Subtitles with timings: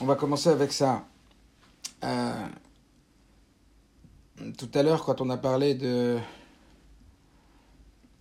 [0.00, 1.06] On va commencer avec ça.
[2.02, 2.48] Euh,
[4.58, 6.18] tout à l'heure, quand on a parlé de,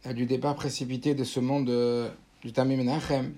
[0.05, 2.11] euh, du départ précipité de ce monde euh,
[2.43, 3.33] du Tamim Menachem,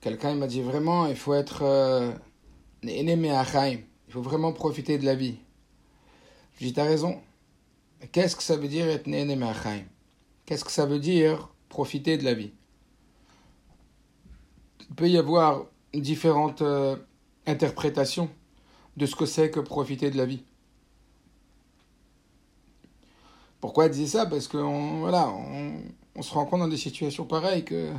[0.00, 2.12] quelqu'un m'a dit vraiment, il faut être euh,
[2.82, 5.36] il faut vraiment profiter de la vie.
[6.58, 7.20] Je dis, t'as raison.
[8.10, 9.06] Qu'est-ce que ça veut dire être
[10.44, 12.50] Qu'est-ce que ça veut dire profiter de la vie?
[14.90, 16.62] Il peut y avoir différentes
[17.48, 18.30] interprétation
[18.96, 20.42] de ce que c'est que profiter de la vie.
[23.60, 24.26] Pourquoi elle disait ça?
[24.26, 25.28] Parce qu'on voilà,
[26.14, 27.92] on, se rend compte dans des situations pareilles que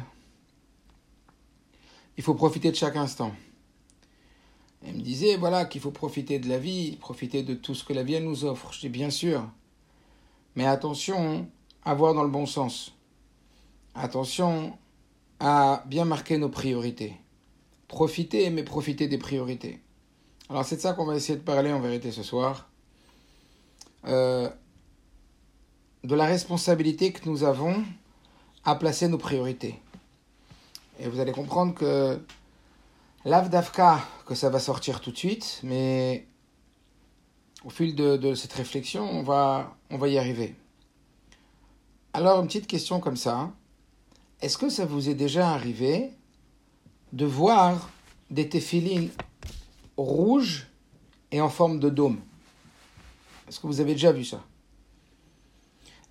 [2.18, 3.34] il faut profiter de chaque instant.
[4.86, 7.94] Elle me disait voilà qu'il faut profiter de la vie, profiter de tout ce que
[7.94, 8.72] la vie nous offre.
[8.72, 9.50] Je dis bien sûr,
[10.56, 11.48] mais attention
[11.84, 12.94] à voir dans le bon sens.
[13.96, 14.78] Attention
[15.40, 17.16] à bien marquer nos priorités
[17.90, 19.82] profiter, mais profiter des priorités.
[20.50, 22.70] Alors c'est de ça qu'on va essayer de parler en vérité ce soir.
[24.08, 24.50] Euh,
[26.06, 27.84] de la responsabilité que nous avons
[28.64, 29.78] à placer nos priorités.
[31.02, 32.18] Et vous allez comprendre que
[33.26, 36.26] l'avdavka, que ça va sortir tout de suite, mais
[37.66, 40.56] au fil de, cette réflexion, on va y arriver.
[42.14, 43.52] Alors, une petite question comme ça.
[44.42, 46.12] Est-ce que ça vous est déjà arrivé
[47.14, 47.90] de voir
[48.30, 49.10] des téphilines
[49.98, 50.68] rouges
[51.32, 52.20] et en forme de dôme.
[53.48, 54.44] Est-ce que vous avez déjà vu ça?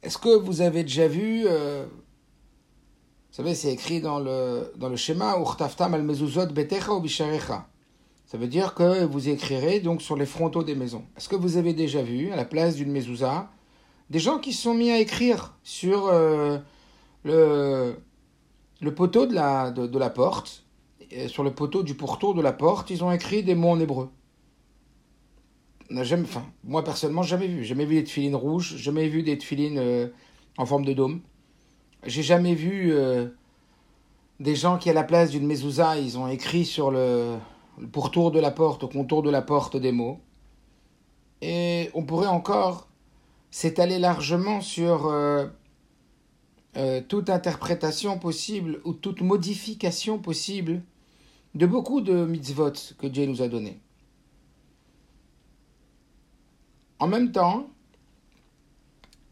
[0.03, 4.97] Est-ce que vous avez déjà vu, euh, vous savez, c'est écrit dans le, dans le
[4.97, 5.37] schéma,
[6.53, 7.05] betecha ou.
[8.27, 11.05] Ça veut dire que vous écrirez donc sur les frontaux des maisons.
[11.17, 13.49] Est-ce que vous avez déjà vu, à la place d'une mezouza,
[14.11, 16.59] des gens qui se sont mis à écrire sur euh,
[17.25, 17.95] le,
[18.95, 20.68] poteau de la porte
[21.29, 24.11] sur le poteau du pourtour de la porte, ils ont écrit des mots en hébreu.
[26.65, 27.65] moi personnellement, jamais vu.
[27.65, 30.09] Jamais vu des tefilines rouges, jamais vu des tefilines euh,
[30.59, 31.21] en forme de dôme.
[32.07, 33.29] J'ai jamais vu euh,
[34.39, 37.37] des gens qui, à la place d'une mezouza, ils ont écrit sur le,
[37.93, 40.21] pourtour de la porte, au contour de la porte, des mots.
[41.41, 42.89] Et on pourrait encore
[43.51, 45.47] s'étaler largement sur euh,
[47.09, 50.83] toute interprétation possible ou toute modification possible
[51.55, 53.81] de beaucoup de mitzvot que Dieu nous a donnés.
[56.99, 57.69] En même temps,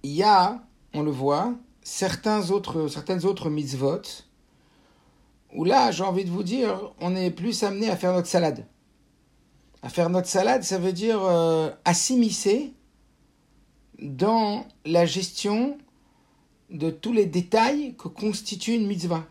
[0.03, 0.63] il y a,
[0.95, 4.03] on le voit, certains autres, certaines autres mitzvot
[5.55, 8.67] où là, j'ai envie de vous dire, on est plus amené à faire notre salade.
[9.83, 12.75] À faire notre salade, ça veut dire euh, à s'immiscer
[14.01, 15.79] dans la gestion
[16.71, 19.25] de tous les détails que constitue une mitzvah.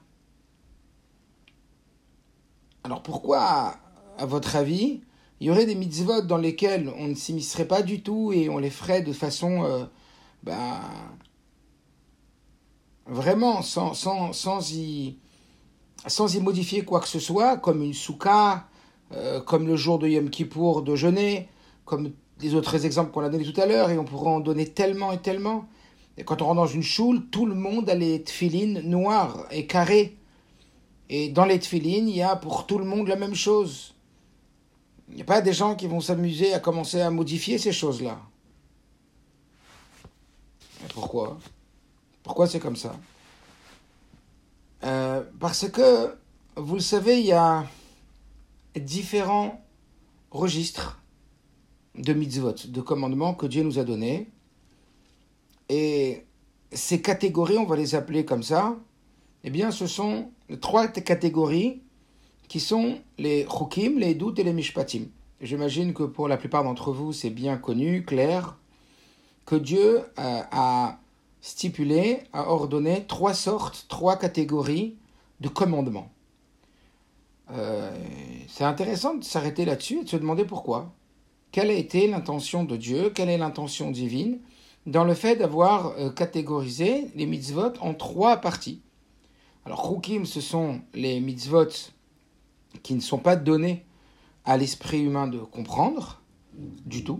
[2.85, 3.77] Alors pourquoi,
[4.19, 5.01] à votre avis,
[5.39, 8.59] il y aurait des mitzvot dans lesquels on ne s'immiscerait pas du tout et on
[8.59, 9.85] les ferait de façon euh,
[10.43, 10.79] ben,
[13.07, 15.17] vraiment sans, sans, sans, y,
[16.05, 18.67] sans y modifier quoi que ce soit, comme une souka,
[19.13, 21.49] euh, comme le jour de Yom Kippour de jeûner,
[21.85, 24.67] comme les autres exemples qu'on a donnés tout à l'heure, et on pourrait en donner
[24.67, 25.65] tellement et tellement.
[26.19, 29.65] Et quand on rentre dans une choule, tout le monde a les tefilines noires et
[29.65, 30.19] carrées.
[31.09, 33.93] Et dans les tefilines, il y a pour tout le monde la même chose.
[35.09, 38.19] Il n'y a pas des gens qui vont s'amuser à commencer à modifier ces choses-là.
[40.93, 41.37] Pourquoi?
[42.23, 42.95] Pourquoi c'est comme ça?
[44.83, 46.17] Euh, Parce que,
[46.55, 47.65] vous le savez, il y a
[48.75, 49.63] différents
[50.31, 51.01] registres
[51.95, 54.29] de mitzvot, de commandements que Dieu nous a donnés.
[55.69, 56.25] Et
[56.71, 58.75] ces catégories, on va les appeler comme ça,
[59.43, 61.81] eh bien, ce sont trois catégories
[62.47, 65.05] qui sont les chukim, les doutes et les mishpatim.
[65.41, 68.57] J'imagine que pour la plupart d'entre vous, c'est bien connu, clair,
[69.45, 70.99] que Dieu a
[71.41, 74.95] stipulé, a ordonné trois sortes, trois catégories
[75.41, 76.09] de commandements.
[77.51, 77.91] Euh,
[78.47, 80.91] c'est intéressant de s'arrêter là-dessus et de se demander pourquoi.
[81.51, 84.39] Quelle a été l'intention de Dieu, quelle est l'intention divine?
[84.87, 88.81] Dans le fait d'avoir euh, catégorisé les mitzvot en trois parties.
[89.65, 91.91] Alors, Rukim, ce sont les mitzvot
[92.83, 93.83] qui ne sont pas donnés
[94.43, 96.21] à l'esprit humain de comprendre
[96.53, 97.19] du tout.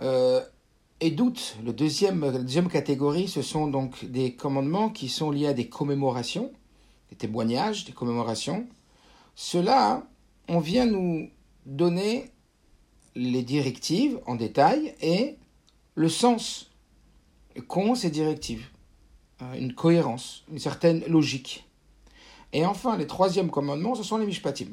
[0.00, 0.40] Euh,
[1.00, 5.52] et doute, deuxième, la deuxième catégorie, ce sont donc des commandements qui sont liés à
[5.52, 6.52] des commémorations,
[7.08, 8.68] des témoignages, des commémorations.
[9.34, 10.06] Cela,
[10.48, 11.28] on vient nous
[11.66, 12.30] donner
[13.16, 15.38] les directives en détail et
[15.96, 16.70] le sens
[17.66, 18.68] qu'ont ces directives.
[19.42, 21.66] Euh, une cohérence, une certaine logique.
[22.52, 24.68] Et enfin, les troisièmes commandements, ce sont les mishpatim.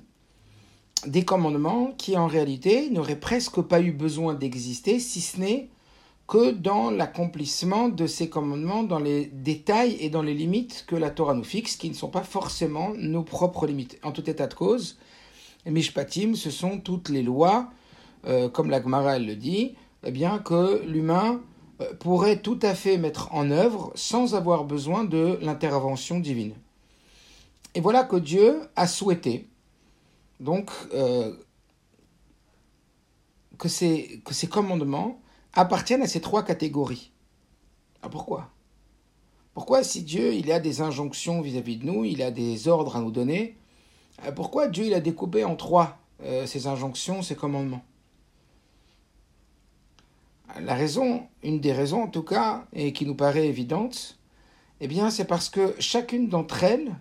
[1.05, 5.69] des commandements qui en réalité n'auraient presque pas eu besoin d'exister si ce n'est
[6.27, 11.11] que dans l'accomplissement de ces commandements, dans les détails et dans les limites que la
[11.11, 13.99] Torah nous fixe, qui ne sont pas forcément nos propres limites.
[14.03, 14.97] En tout état de cause,
[15.65, 17.69] Mishpatim, ce sont toutes les lois,
[18.25, 21.41] euh, comme la Gemara le dit, eh bien que l'humain
[21.99, 26.53] pourrait tout à fait mettre en œuvre sans avoir besoin de l'intervention divine.
[27.75, 29.47] Et voilà que Dieu a souhaité
[30.39, 31.35] donc euh,
[33.57, 35.19] que, ces, que ces commandements
[35.53, 37.11] appartiennent à ces trois catégories.
[38.01, 38.49] Ah, pourquoi?
[39.53, 43.01] Pourquoi si Dieu il a des injonctions vis-à-vis de nous, il a des ordres à
[43.01, 43.57] nous donner,
[44.25, 47.83] euh, pourquoi Dieu il a découpé en trois euh, ces injonctions, ces commandements?
[50.59, 54.17] La raison, une des raisons en tout cas, et qui nous paraît évidente,
[54.79, 56.95] eh bien c'est parce que chacune d'entre elles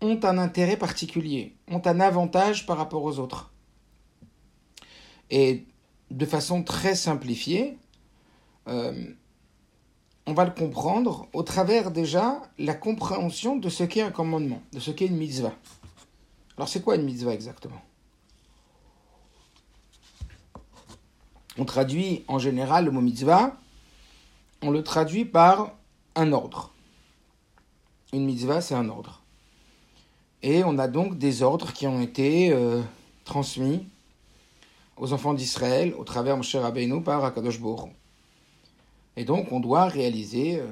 [0.00, 3.52] ont un intérêt particulier, ont un avantage par rapport aux autres.
[5.30, 5.64] Et
[6.10, 7.78] de façon très simplifiée,
[8.68, 8.92] euh,
[10.26, 14.78] on va le comprendre au travers déjà la compréhension de ce qu'est un commandement, de
[14.78, 15.54] ce qu'est une mitzvah.
[16.56, 17.80] Alors c'est quoi une mitzvah exactement?
[21.58, 23.56] On traduit en général le mot mitzvah,
[24.62, 25.72] on le traduit par
[26.14, 26.72] un ordre.
[28.12, 29.22] Une mitzvah, c'est un ordre.
[30.42, 32.80] Et on a donc des ordres qui ont été euh,
[33.24, 33.86] transmis
[34.96, 37.90] aux enfants d'Israël au travers Moshe Rabbeinu par Akadosh Baruch
[39.16, 40.66] Et donc on doit réaliser euh,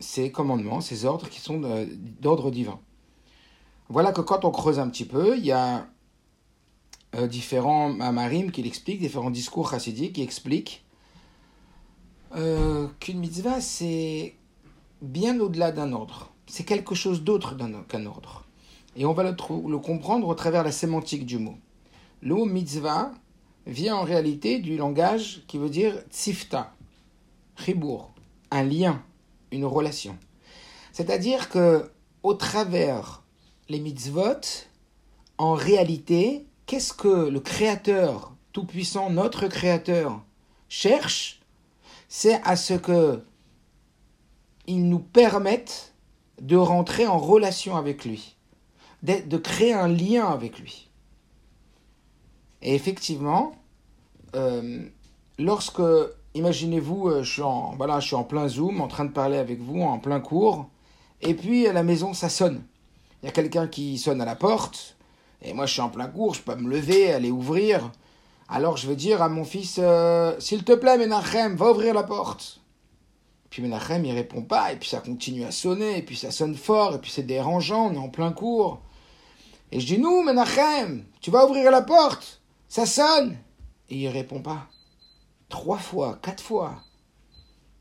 [0.00, 1.60] ces commandements, ces ordres qui sont
[2.20, 2.78] d'ordre divin.
[3.88, 5.86] Voilà que quand on creuse un petit peu, il y a
[7.14, 10.84] euh, différents mamarim qui l'expliquent, différents discours chassidiques qui expliquent
[12.34, 14.34] euh, qu'une mitzvah c'est
[15.02, 16.32] bien au-delà d'un ordre.
[16.46, 17.56] C'est quelque chose d'autre
[17.88, 18.44] qu'un ordre.
[18.96, 21.56] Et on va le, comprendre au travers la sémantique du mot.
[22.20, 23.12] Le mot mitzvah
[23.66, 26.74] vient en réalité du langage qui veut dire tzifta,
[27.56, 28.12] chibour,
[28.50, 29.02] un lien,
[29.50, 30.16] une relation.
[30.92, 31.90] C'est-à-dire que
[32.22, 33.22] au travers
[33.68, 34.68] les mitzvot,
[35.38, 40.22] en réalité, qu'est-ce que le Créateur tout-puissant, notre Créateur,
[40.68, 41.40] cherche?
[42.08, 43.22] C'est à ce que
[44.66, 45.94] il nous permette
[46.40, 48.36] de rentrer en relation avec lui,
[49.02, 50.88] de créer un lien avec lui.
[52.62, 53.54] Et effectivement,
[54.36, 54.84] euh,
[55.38, 55.82] lorsque,
[56.34, 59.60] imaginez-vous, euh, je, suis en, je suis en plein Zoom, en train de parler avec
[59.60, 60.68] vous, en plein cours,
[61.20, 62.62] et puis à la maison, ça sonne.
[63.22, 64.96] Il y a quelqu'un qui sonne à la porte,
[65.42, 67.90] et moi je suis en plein cours, je peux me lever, aller ouvrir.
[68.48, 72.02] Alors je vais dire à mon fils, euh, s'il te plaît, Menachem, va ouvrir la
[72.02, 72.60] porte.
[73.50, 76.54] Puis Menachem, il répond pas, et puis ça continue à sonner, et puis ça sonne
[76.54, 78.80] fort, et puis c'est dérangeant, on est en plein cours.
[79.72, 82.40] Et je dis, nous, Menachem, tu vas ouvrir la porte.
[82.68, 83.36] Ça sonne
[83.88, 84.66] Et il répond pas.
[85.48, 86.76] Trois fois, quatre fois.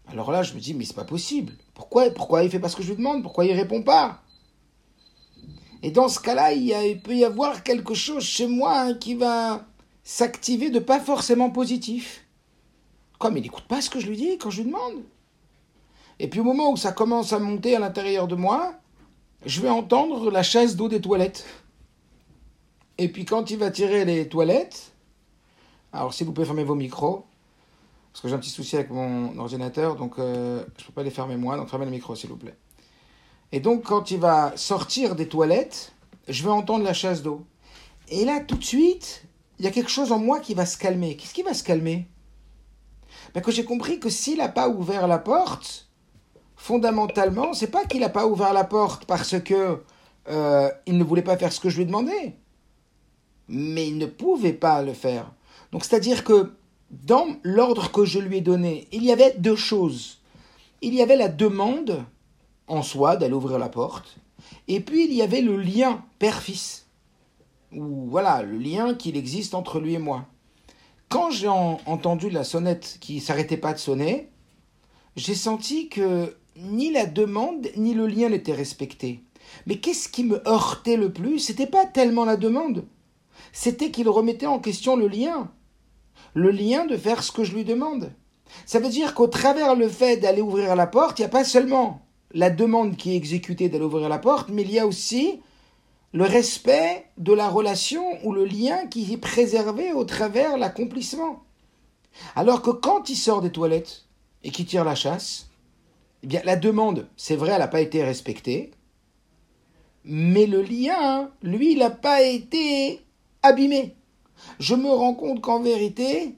[0.08, 1.54] Alors là, je me dis, mais c'est pas possible.
[1.74, 3.24] Pourquoi, pourquoi il fait pas ce que je lui demande?
[3.24, 4.22] Pourquoi il répond pas
[5.84, 9.66] Et dans ce cas-là, il, peut y avoir quelque chose chez moi hein, qui va
[10.04, 12.26] s'activer de pas forcément positif.
[13.18, 15.04] Comme il n'écoute pas ce que je lui dis quand je lui demande.
[16.20, 18.74] Et puis au moment où ça commence à monter à l'intérieur de moi,
[19.46, 21.46] je vais entendre la chasse d'eau des toilettes.
[23.00, 24.92] Et puis quand il va tirer les toilettes,
[25.94, 27.26] alors si vous pouvez fermer vos micros,
[28.12, 31.04] parce que j'ai un petit souci avec mon ordinateur, donc euh, je ne peux pas
[31.04, 32.56] les fermer moi, donc fermez les micros s'il vous plaît.
[33.52, 35.94] Et donc quand il va sortir des toilettes,
[36.28, 37.46] je vais entendre la chasse d'eau.
[38.10, 39.24] Et là, tout de suite,
[39.60, 41.16] il y a quelque chose en moi qui va se calmer.
[41.16, 42.08] Qu'est-ce qui va se calmer?
[43.34, 45.90] Ben, Que j'ai compris que s'il n'a pas ouvert la porte,
[46.56, 49.82] fondamentalement, c'est pas qu'il n'a pas ouvert la porte parce que
[50.30, 52.36] euh, il ne voulait pas faire ce que je lui demandais
[53.52, 55.32] mais il ne pouvait pas le faire.
[55.72, 56.54] Donc c'est-à-dire que
[56.90, 60.20] dans l'ordre que je lui ai donné, il y avait deux choses.
[60.82, 62.04] Il y avait la demande
[62.72, 64.18] en soi d'aller ouvrir la porte,
[64.68, 66.88] et puis il y avait le lien père-fils,
[67.74, 70.26] ou voilà, le lien qu'il existe entre lui et moi.
[71.10, 74.30] Quand j'ai entendu la sonnette qui s'arrêtait pas de sonner,
[75.18, 79.22] j'ai senti que ni la demande ni le lien n'étaient respectés.
[79.66, 81.40] Mais qu'est-ce qui me heurtait le plus?
[81.40, 82.86] C'était pas tellement la demande,
[83.52, 85.52] c'était qu'il remettait en question le lien.
[86.34, 88.14] Le lien de faire ce que je lui demande.
[88.66, 91.44] Ça veut dire qu'au travers le fait d'aller ouvrir la porte, il n'y a pas
[91.44, 92.02] seulement
[92.34, 95.42] la demande qui est exécutée d'aller ouvrir la porte, mais il y a aussi
[96.14, 101.44] le respect de la relation ou le lien qui est préservé au travers l'accomplissement.
[102.36, 104.06] Alors que quand il sort des toilettes
[104.44, 105.50] et qu'il tire la chasse,
[106.24, 108.72] eh bien la demande, c'est vrai, elle n'a pas été respectée,
[110.04, 113.02] mais le lien, lui, il n'a pas été
[113.44, 113.96] abîmé.
[114.60, 116.36] Je me rends compte qu'en vérité,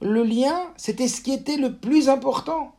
[0.00, 2.74] le lien, c'était ce qui était le plus important.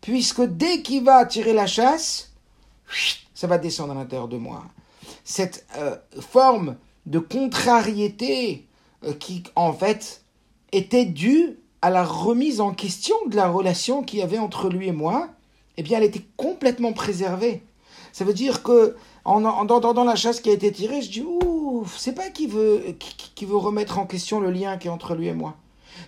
[0.00, 2.32] Puisque dès qu'il va tirer la chasse,
[3.34, 4.64] ça va descendre à l'intérieur de moi.
[5.24, 6.76] Cette euh, forme
[7.06, 8.66] de contrariété
[9.04, 10.22] euh, qui, en fait,
[10.72, 14.88] était due à la remise en question de la relation qu'il y avait entre lui
[14.88, 15.28] et moi,
[15.76, 17.62] eh bien, elle était complètement préservée.
[18.12, 21.96] Ça veut dire que, en, entendant la chasse qui a été tirée, je dis, ouf,
[21.96, 25.28] c'est pas qui veut, qui, veut remettre en question le lien qui est entre lui
[25.28, 25.56] et moi.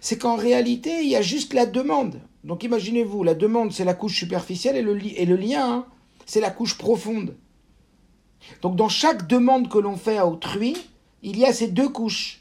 [0.01, 2.21] C'est qu'en réalité, il y a juste la demande.
[2.45, 5.87] Donc imaginez-vous, la demande, c'est la couche superficielle et le, et le lien, hein,
[6.27, 7.37] c'est la couche profonde.
[8.63, 10.77] Donc dans chaque demande que l'on fait à autrui,
[11.23, 12.41] il y a ces deux couches.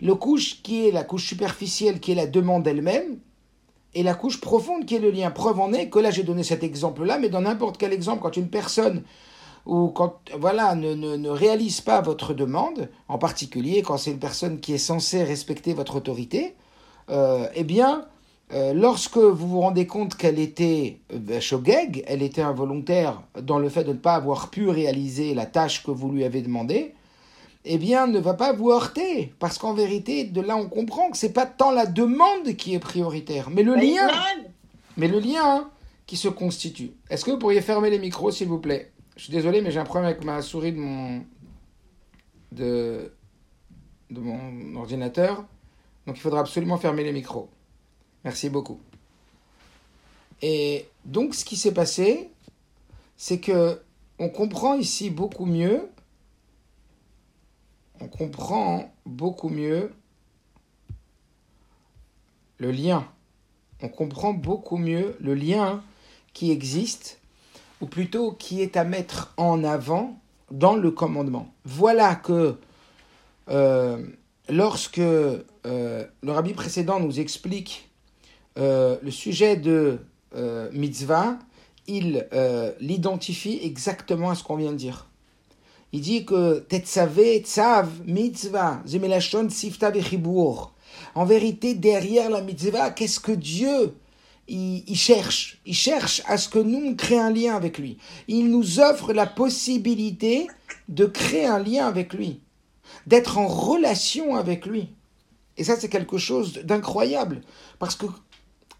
[0.00, 3.18] Le couche qui est la couche superficielle, qui est la demande elle-même,
[3.94, 5.30] et la couche profonde qui est le lien.
[5.30, 8.36] Preuve en est que là j'ai donné cet exemple-là, mais dans n'importe quel exemple, quand
[8.36, 9.02] une personne
[9.64, 14.58] ou quand voilà ne, ne, réalise pas votre demande, en particulier quand c'est une personne
[14.58, 16.56] qui est censée respecter votre autorité,
[17.10, 18.06] euh, eh bien,
[18.54, 23.70] euh, lorsque vous vous rendez compte qu'elle était euh, shogeg, elle était involontaire dans le
[23.70, 26.94] fait de ne pas avoir pu réaliser la tâche que vous lui avez demandée,
[27.64, 29.32] eh bien, ne va pas vous heurter.
[29.38, 32.78] Parce qu'en vérité, de là, on comprend que c'est pas tant la demande qui est
[32.78, 34.08] prioritaire, mais le lien.
[34.98, 35.70] Mais le lien hein,
[36.06, 36.92] qui se constitue.
[37.08, 38.92] Est-ce que vous pourriez fermer les micros, s'il vous plaît?
[39.16, 41.22] Je suis désolé, mais j'ai un problème avec ma souris de mon.
[42.50, 43.12] de.
[44.10, 45.44] de mon ordinateur.
[46.06, 47.48] Donc, il faudra absolument fermer les micros.
[48.24, 48.80] Merci beaucoup.
[50.40, 52.30] Et donc, ce qui s'est passé,
[53.16, 53.80] c'est que
[54.18, 55.88] on comprend ici beaucoup mieux
[58.02, 59.92] on comprend beaucoup mieux
[62.58, 63.06] le lien.
[63.80, 65.82] On comprend beaucoup mieux le lien
[66.32, 67.20] qui existe,
[67.80, 70.18] ou plutôt qui est à mettre en avant
[70.50, 71.52] dans le commandement.
[71.64, 72.56] Voilà que
[73.50, 74.04] euh,
[74.48, 77.88] lorsque euh, le rabbi précédent nous explique
[78.58, 79.98] euh, le sujet de
[80.72, 81.38] mitzvah,
[81.86, 82.26] il
[82.80, 85.08] l'identifie exactement à ce qu'on vient de dire.
[85.92, 89.92] Il dit que Tetzavé, Tzav, Mitzvah, Zemelashon, Sifta.
[91.14, 93.94] En vérité, derrière la mitzvah, qu'est-ce que Dieu
[94.48, 95.58] il, cherche?
[95.66, 97.98] Il cherche à ce que nous on crée un lien avec lui.
[98.26, 100.48] Il nous offre la possibilité
[100.88, 102.40] de créer un lien avec lui,
[103.06, 104.88] d'être en relation avec lui.
[105.58, 107.42] Et ça, c'est quelque chose d'incroyable,
[107.78, 108.06] parce que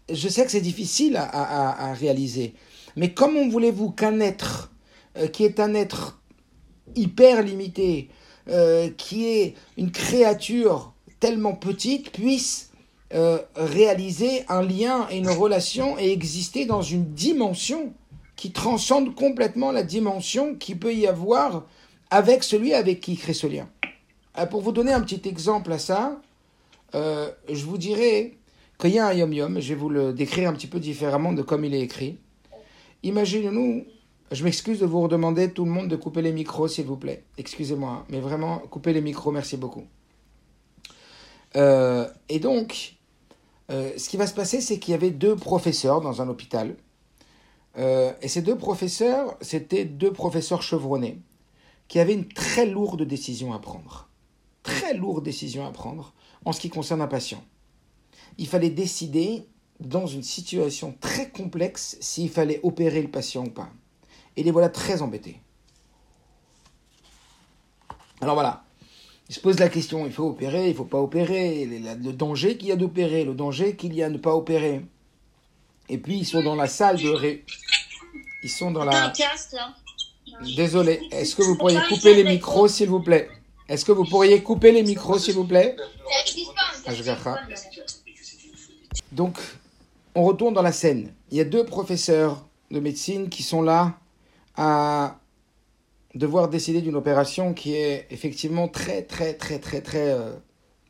[0.09, 2.53] je sais que c'est difficile à, réaliser.
[2.95, 4.71] Mais comment voulez-vous qu'un être
[5.17, 6.19] euh, qui est un être
[6.95, 8.09] hyper limité,
[8.49, 12.71] euh, qui est une créature tellement petite, puisse
[13.13, 17.93] euh, réaliser un lien et une relation et exister dans une dimension
[18.35, 21.65] qui transcende complètement la dimension qui peut y avoir
[22.09, 23.69] avec celui avec qui il crée ce lien?
[24.49, 26.19] Pour vous donner un petit exemple à ça,
[26.93, 28.33] je vous dirais
[28.79, 31.41] qu'il y a un yom-yom, je vais vous le décrire un petit peu différemment de
[31.41, 32.17] comme il est écrit.
[33.03, 33.85] Imaginez-nous
[34.33, 37.23] je m'excuse de vous redemander tout le monde de couper les micros, s'il vous plaît.
[37.37, 39.85] Excusez-moi, mais vraiment, coupez les micros, merci beaucoup.
[41.55, 42.95] Euh, et donc,
[43.69, 46.75] euh, ce qui va se passer, c'est qu'il y avait deux professeurs dans un hôpital.
[47.77, 51.19] Euh, et ces deux professeurs, c'était deux professeurs chevronnés
[51.87, 54.09] qui avaient une très lourde décision à prendre.
[54.63, 56.13] Très lourde décision à prendre
[56.45, 57.43] en ce qui concerne un patient.
[58.37, 59.45] Il fallait décider,
[59.79, 63.69] dans une situation très complexe, s'il fallait opérer le patient ou pas.
[64.37, 65.39] Et les voilà très embêtés.
[68.21, 68.63] Alors voilà,
[69.29, 72.57] ils se posent la question, il faut opérer, il ne faut pas opérer, le danger
[72.57, 74.85] qu'il y a d'opérer, le danger qu'il y a de ne pas opérer.
[75.89, 77.45] Et puis ils sont dans la salle de ré...
[78.43, 79.11] Ils sont dans la...
[80.55, 83.29] Désolé, est-ce que vous pourriez couper les micros s'il vous plaît?
[83.67, 85.75] Est-ce que vous pourriez couper les micros s'il vous plaît?
[89.13, 89.37] Donc,
[90.15, 91.13] on retourne dans la scène.
[91.29, 93.97] Il y a deux professeurs de médecine qui sont là
[94.55, 95.19] à
[96.15, 100.33] devoir décider d'une opération qui est effectivement très, très, très, très, très euh,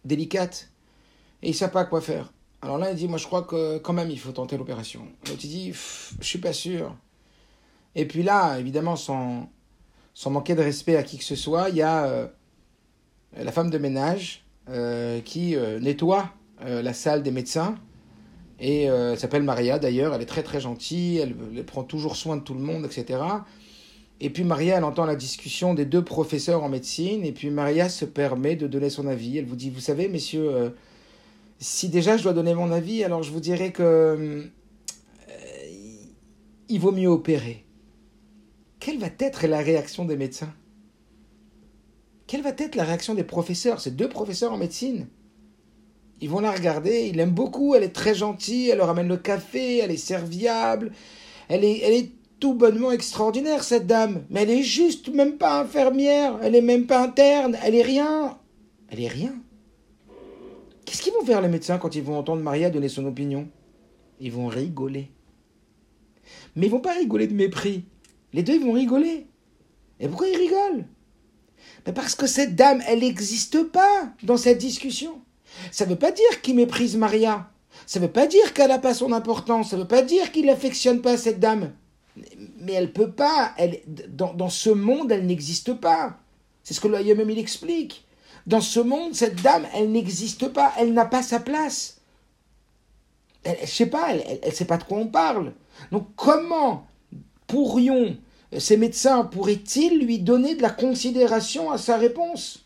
[0.05, 0.69] délicate.
[1.41, 2.33] Et il ne sait pas quoi faire.
[2.61, 5.05] Alors là, il dit, moi je crois que quand même il faut tenter l'opération.
[5.27, 6.95] L'autre il dit, je suis pas sûr.
[7.95, 9.49] Et puis là, évidemment, sans,
[10.13, 12.27] sans manquer de respect à qui que ce soit, il y a euh,
[13.37, 16.31] la femme de ménage euh, qui nettoie
[16.65, 17.75] la salle des médecins
[18.65, 22.37] et euh, elle s'appelle Maria d'ailleurs, elle est très très gentille, elle, prend toujours soin
[22.37, 23.19] de tout le monde, etc.
[24.21, 27.89] Et puis Maria, elle entend la discussion des deux professeurs en médecine, et puis Maria
[27.89, 29.37] se permet de donner son avis.
[29.37, 30.69] Elle vous dit, vous savez, messieurs, euh,
[31.59, 34.43] si déjà je dois donner mon avis, alors je vous dirais que euh,
[36.69, 37.65] il vaut mieux opérer.
[38.79, 40.53] Quelle va être la réaction des médecins?
[42.27, 43.81] Quelle va être la réaction des professeurs?
[43.81, 45.07] Ces deux professeurs en médecine?
[46.21, 49.17] Ils vont la regarder, ils l'aiment beaucoup, elle est très gentille, elle leur amène le
[49.17, 50.91] café, elle est serviable,
[51.49, 54.23] elle est, elle est tout bonnement extraordinaire, cette dame.
[54.29, 58.37] Mais elle est juste même pas infirmière, elle est même pas interne, elle est rien.
[58.89, 59.33] Elle est rien.
[60.85, 63.47] Qu'est-ce qu'ils vont faire les médecins quand ils vont entendre Maria donner son opinion?
[64.19, 65.09] Ils vont rigoler.
[66.55, 67.85] Mais ils vont pas rigoler de mépris.
[68.33, 69.27] Les deux, ils vont rigoler.
[69.99, 70.85] Et pourquoi ils rigolent?
[71.85, 75.21] Mais Parce que cette dame, elle n'existe pas dans cette discussion.
[75.71, 77.49] Ça ne veut pas dire qu'il méprise Maria.
[77.85, 79.69] Ça ne veut pas dire qu'elle n'a pas son importance.
[79.69, 81.73] Ça ne veut pas dire qu'il n'affectionne pas cette dame.
[82.59, 83.53] Mais elle peut pas.
[83.57, 86.17] Elle, dans, ce monde, elle n'existe pas.
[86.63, 88.05] C'est ce que le même il explique.
[88.45, 90.73] Dans ce monde, cette dame, elle n'existe pas.
[90.77, 92.01] Elle n'a pas sa place.
[93.43, 95.53] Elle, je sais pas, elle ne sait pas de quoi on parle.
[95.91, 96.87] Donc comment
[97.47, 98.15] pourrions
[98.57, 102.62] ces médecins pourraient-ils lui donner de la considération à sa réponse?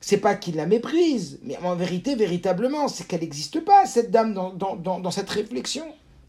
[0.00, 4.32] C'est pas qu'il la méprise, mais en vérité, véritablement, c'est qu'elle n'existe pas, cette dame,
[4.32, 5.86] dans, cette réflexion.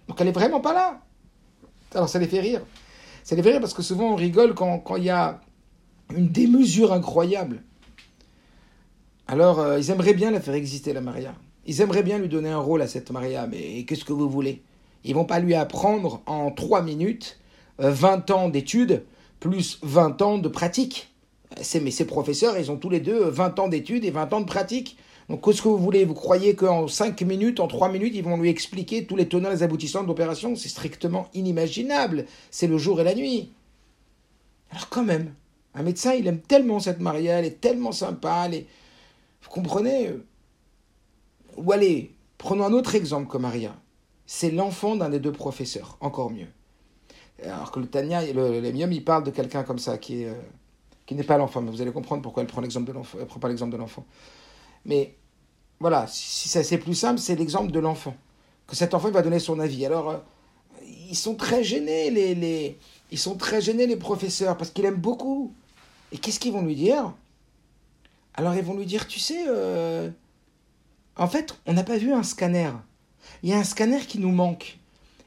[0.07, 1.01] Donc elle n'est vraiment pas là.
[1.93, 2.61] Alors ça les fait rire.
[3.23, 5.41] Ça les fait rire parce que souvent on rigole quand il y a
[6.15, 7.61] une démesure incroyable.
[9.27, 11.35] Alors euh, ils aimeraient bien la faire exister, la Maria.
[11.65, 14.63] Ils aimeraient bien lui donner un rôle à cette Maria, mais qu'est-ce que vous voulez?
[15.03, 17.39] Ils vont pas lui apprendre en trois minutes
[17.77, 19.03] 20 ans d'études
[19.39, 21.08] plus 20 ans de pratique.
[21.58, 24.46] Mais ces professeurs, ils ont tous les deux 20 ans d'études et 20 ans de
[24.46, 24.98] pratique.
[25.29, 26.06] Donc, qu'est-ce que vous voulez?
[26.06, 29.50] Vous croyez qu'en 5 minutes, en 3 minutes, ils vont lui expliquer tous les tenants
[29.51, 30.56] et les aboutissants de l'opération?
[30.56, 32.25] C'est strictement inimaginable.
[32.50, 33.51] C'est le jour et la nuit.
[34.72, 35.34] Alors, quand même,
[35.75, 38.48] un médecin, il aime tellement cette Maria, elle est tellement sympa.
[38.51, 38.65] Elle
[39.44, 40.13] Vous comprenez?
[41.58, 43.75] Ou allez, prenons un autre exemple comme Maria.
[44.25, 46.48] C'est l'enfant d'un des deux professeurs, encore mieux.
[47.44, 50.34] Alors que le Tania, le, le il parle de quelqu'un comme ça, qui, est, euh,
[51.09, 51.63] qui n'est pas l'enfant.
[51.63, 53.17] Mais vous allez comprendre pourquoi elle prend l'exemple de l'enfant.
[53.19, 54.05] Elle prend pas l'exemple de l'enfant.
[54.85, 55.15] Mais
[55.79, 58.15] voilà, si c'est plus simple, c'est l'exemple de l'enfant.
[58.67, 59.83] Que cet enfant va donner son avis.
[59.87, 60.17] Alors, euh,
[61.09, 62.77] ils sont très gênés, les, les,
[63.09, 65.51] ils sont très gênés, les professeurs, parce qu'ils aiment beaucoup.
[66.11, 67.11] Et qu'est-ce qu'ils vont lui dire?
[68.35, 70.11] Alors, ils vont lui dire, tu sais, euh,
[71.15, 72.69] en fait, on n'a pas vu un scanner.
[73.41, 74.77] Il y a un scanner qui nous manque.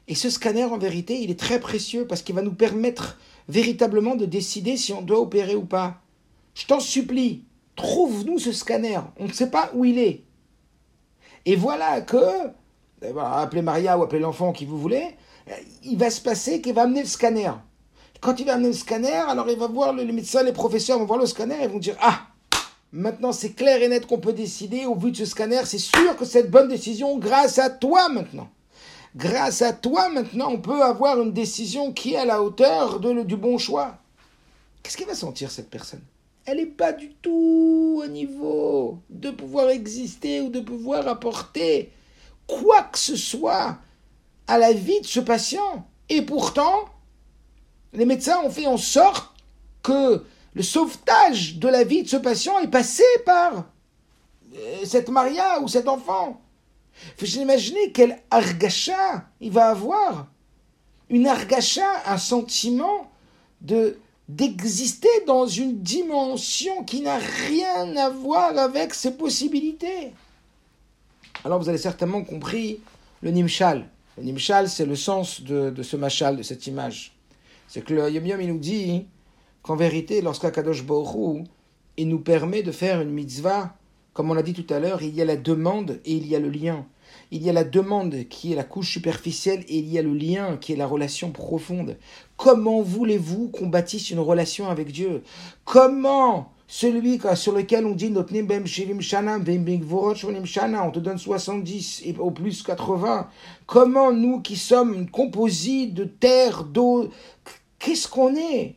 [0.07, 3.17] Et ce scanner, en vérité, il est très précieux parce qu'il va nous permettre
[3.47, 6.01] véritablement de décider si on doit opérer ou pas.
[6.55, 8.99] Je t'en supplie, trouve-nous ce scanner.
[9.19, 10.23] On ne sait pas où il est.
[11.45, 12.17] Et voilà que,
[13.01, 15.15] eh ben, appelez Maria ou appelez l'enfant qui vous voulez,
[15.83, 17.51] il va se passer qu'il va amener le scanner.
[18.21, 21.05] Quand il va amener le scanner, alors il va voir les médecins, les professeurs vont
[21.05, 22.27] voir le scanner et vont dire Ah,
[22.93, 26.15] maintenant c'est clair et net qu'on peut décider au vu de ce scanner, c'est sûr
[26.15, 28.49] que cette bonne décision grâce à toi maintenant
[29.15, 33.23] grâce à toi, maintenant, on peut avoir une décision qui est à la hauteur de,
[33.23, 33.97] du bon choix.
[34.81, 36.01] Qu'est-ce qu'elle va sentir, cette personne?
[36.45, 41.91] Elle n'est pas du tout au niveau de pouvoir exister ou de pouvoir apporter
[42.47, 43.77] quoi que ce soit
[44.47, 45.87] à la vie de ce patient.
[46.09, 46.85] Et pourtant,
[47.93, 49.33] les médecins ont fait en sorte
[49.83, 53.65] que le sauvetage de la vie de ce patient est passé par
[54.55, 56.41] euh, cette Maria ou cet enfant.
[57.17, 60.27] Faut imaginer quel argacha il va avoir.
[61.09, 63.11] Une argacha, un sentiment
[63.61, 63.97] de
[64.29, 70.13] d'exister dans une dimension qui n'a rien à voir avec ses possibilités.
[71.43, 72.79] Alors vous avez certainement compris
[73.21, 73.89] le nimshal.
[74.17, 77.13] Le nimshal, c'est le sens de, ce machal, de cette image.
[77.67, 79.05] C'est que le Yom Yom, il nous dit
[79.61, 81.45] qu'en vérité, lorsqu'Akadosh Baruch
[81.97, 83.75] il nous permet de faire une mitzvah,
[84.13, 86.35] comme on l'a dit tout à l'heure, il y a la demande et il y
[86.35, 86.85] a le lien.
[87.31, 90.13] Il y a la demande qui est la couche superficielle et il y a le
[90.13, 91.97] lien qui est la relation profonde.
[92.37, 95.23] Comment voulez-vous qu'on bâtisse une relation avec Dieu?
[95.65, 98.33] Comment celui sur lequel on dit on te
[100.99, 103.27] donne 70 et au plus 80.
[103.67, 107.09] Comment nous qui sommes composés de terre, d'eau,
[107.77, 108.75] qu'est-ce qu'on est?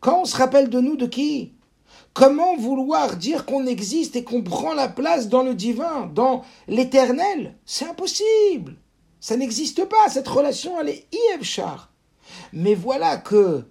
[0.00, 1.52] Quand on se rappelle de nous, de qui?
[2.14, 7.56] Comment vouloir dire qu'on existe et qu'on prend la place dans le divin, dans l'éternel?
[7.64, 8.76] C'est impossible.
[9.18, 10.10] Ça n'existe pas.
[10.10, 11.90] Cette relation, elle est Ievchar.
[12.52, 13.64] Mais voilà que,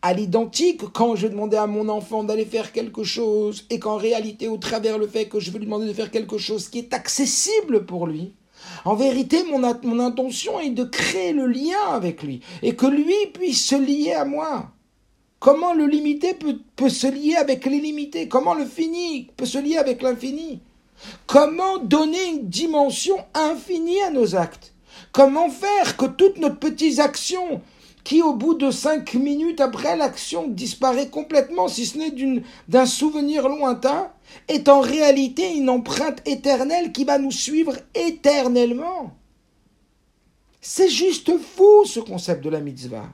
[0.00, 4.46] à l'identique, quand je demandais à mon enfant d'aller faire quelque chose, et qu'en réalité,
[4.46, 6.94] au travers le fait que je veux lui demander de faire quelque chose qui est
[6.94, 8.34] accessible pour lui,
[8.84, 9.64] en vérité, mon
[10.00, 14.24] intention est de créer le lien avec lui, et que lui puisse se lier à
[14.24, 14.70] moi.
[15.46, 18.26] Comment le limité peut, se lier avec l'illimité?
[18.26, 20.58] Comment le fini peut se lier avec l'infini?
[21.28, 24.74] Comment donner une dimension infinie à nos actes?
[25.12, 27.60] Comment faire que toutes nos petites actions
[28.02, 33.48] qui au bout de cinq minutes après l'action disparaît complètement, si ce n'est d'un souvenir
[33.48, 34.10] lointain,
[34.48, 39.14] est en réalité une empreinte éternelle qui va nous suivre éternellement?
[40.60, 43.06] C'est juste fou ce concept de la mitzvah.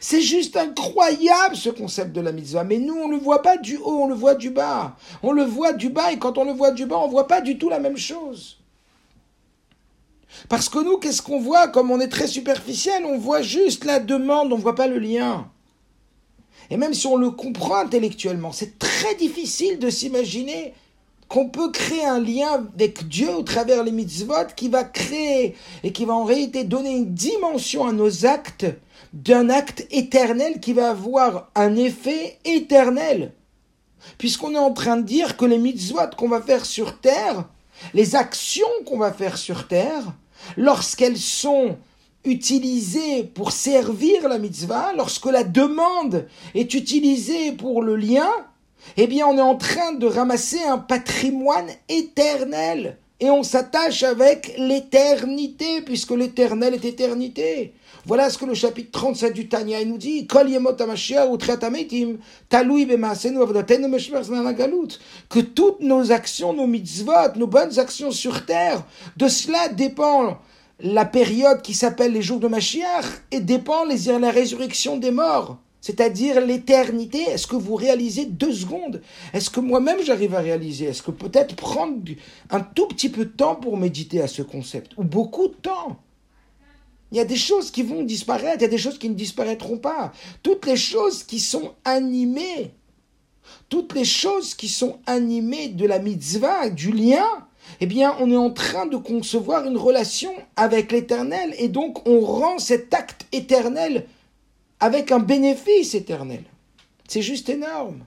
[0.00, 2.64] C'est juste incroyable ce concept de la mitzvah.
[2.64, 4.96] Mais nous, on ne le voit pas du haut, on le voit du bas.
[5.22, 7.28] On le voit du bas et quand on le voit du bas, on ne voit
[7.28, 8.58] pas du tout la même chose.
[10.48, 11.68] Parce que nous, qu'est-ce qu'on voit?
[11.68, 14.98] Comme on est très superficiel, on voit juste la demande, on ne voit pas le
[14.98, 15.48] lien.
[16.70, 20.74] Et même si on le comprend intellectuellement, c'est très difficile de s'imaginer
[21.34, 25.90] qu'on peut créer un lien avec Dieu au travers les mitzvot qui va créer et
[25.90, 28.66] qui va en réalité donner une dimension à nos actes
[29.12, 33.32] d'un acte éternel qui va avoir un effet éternel.
[34.16, 37.48] Puisqu'on est en train de dire que les mitzvot qu'on va faire sur terre,
[37.94, 40.04] les actions qu'on va faire sur terre,
[40.56, 41.76] lorsqu'elles sont
[42.24, 48.30] utilisées pour servir la mitzvah, lorsque la demande est utilisée pour le lien,
[48.96, 52.98] eh bien on est en train de ramasser un patrimoine éternel.
[53.20, 57.72] Et on s'attache avec l'éternité, puisque l'éternel est éternité.
[58.06, 60.26] Voilà ce que le chapitre 37 du Tanya nous dit.
[60.26, 60.36] Que
[65.40, 68.84] toutes nos actions, nos mitzvot, nos bonnes actions sur terre,
[69.16, 70.36] de cela dépend
[70.80, 76.40] la période qui s'appelle les jours de Mashiach et dépend la résurrection des morts c'est-à-dire
[76.40, 77.18] l'éternité.
[77.24, 79.02] Est-ce que vous réalisez deux secondes?
[79.34, 80.86] Est-ce que moi-même j'arrive à réaliser?
[80.86, 82.00] Est-ce que peut-être prendre
[82.48, 84.92] un tout petit peu de temps pour méditer à ce concept?
[84.96, 86.00] Ou beaucoup de temps?
[87.12, 89.14] Il y a des choses qui vont disparaître, il y a des choses qui ne
[89.14, 90.12] disparaîtront pas.
[90.42, 92.70] Toutes les choses qui sont animées,
[93.68, 97.28] toutes les choses qui sont animées de la mitzvah, du lien,
[97.80, 102.20] eh bien, on est en train de concevoir une relation avec l'éternel et donc on
[102.20, 104.06] rend cet acte éternel
[104.80, 106.44] avec un bénéfice éternel.
[107.08, 108.04] C'est juste énorme.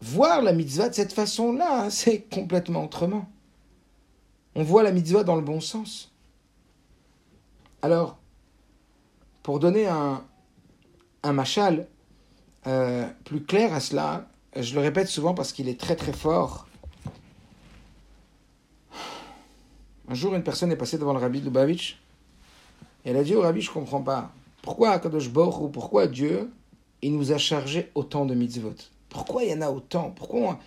[0.00, 3.28] Voir la mitzvah de cette façon-là, hein, c'est complètement autrement.
[4.54, 6.12] On voit la mitzvah dans le bon sens.
[7.82, 8.18] Alors,
[9.42, 10.22] pour donner un,
[11.22, 11.86] un machal
[12.66, 16.68] euh, plus clair à cela, je le répète souvent parce qu'il est très très fort.
[20.08, 21.98] Un jour, une personne est passée devant le rabbi Lubavitch
[23.04, 24.32] elle a dit au rabbi, je ne comprends pas.
[24.62, 26.50] Pourquoi Kadosh ou pourquoi Dieu,
[27.02, 28.74] il nous a chargé autant de mitzvot?
[29.08, 30.12] Pourquoi il y en a autant?
[30.16, 30.58] Pourquoi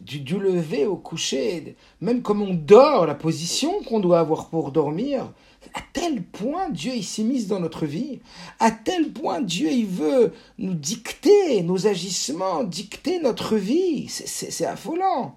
[0.00, 5.32] du, lever au coucher, même comme on dort, la position qu'on doit avoir pour dormir,
[5.74, 8.20] à tel point Dieu il s'immisce dans notre vie,
[8.60, 15.36] à tel point Dieu il veut nous dicter nos agissements, dicter notre vie, c'est affolant.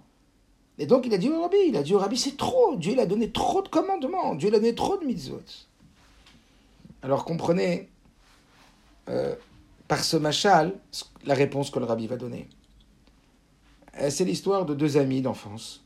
[0.77, 2.93] Et donc il a dit au rabbi, il a dit au rabbi c'est trop, Dieu
[2.93, 5.41] il a donné trop de commandements, Dieu il a donné trop de mitzvot.
[7.03, 7.89] Alors comprenez
[9.09, 9.35] euh,
[9.87, 10.73] par ce machal
[11.25, 12.47] la réponse que le rabbi va donner.
[13.99, 15.83] Euh, c'est l'histoire de deux amis d'enfance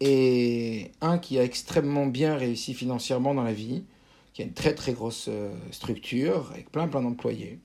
[0.00, 3.84] et un qui a extrêmement bien réussi financièrement dans la vie,
[4.32, 7.58] qui a une très très grosse euh, structure avec plein plein d'employés,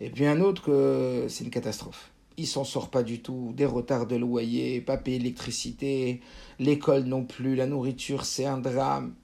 [0.00, 2.10] et puis un autre que c'est une catastrophe.
[2.38, 6.20] Il s'en sort pas du tout, des retards de loyer, pas payer l'électricité,
[6.58, 9.14] l'école non plus, la nourriture c'est un drame.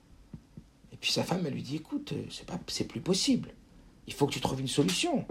[1.00, 3.50] Puis sa femme elle lui dit écoute, c'est pas c'est plus possible.
[4.06, 5.26] Il faut que tu trouves une solution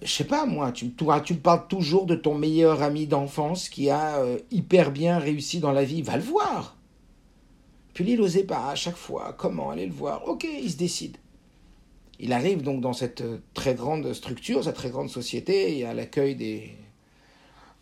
[0.00, 0.92] je sais pas moi, tu,
[1.24, 5.72] tu, parles toujours de ton meilleur ami d'enfance qui a euh, hyper bien réussi dans
[5.72, 6.76] la vie, va le voir.
[7.94, 9.34] Puis il n'osait pas à chaque fois.
[9.36, 11.18] Comment aller le voir Ok, il se décide.
[12.18, 15.94] Il arrive donc dans cette euh, très grande structure, cette très grande société, et à
[15.94, 16.74] l'accueil des,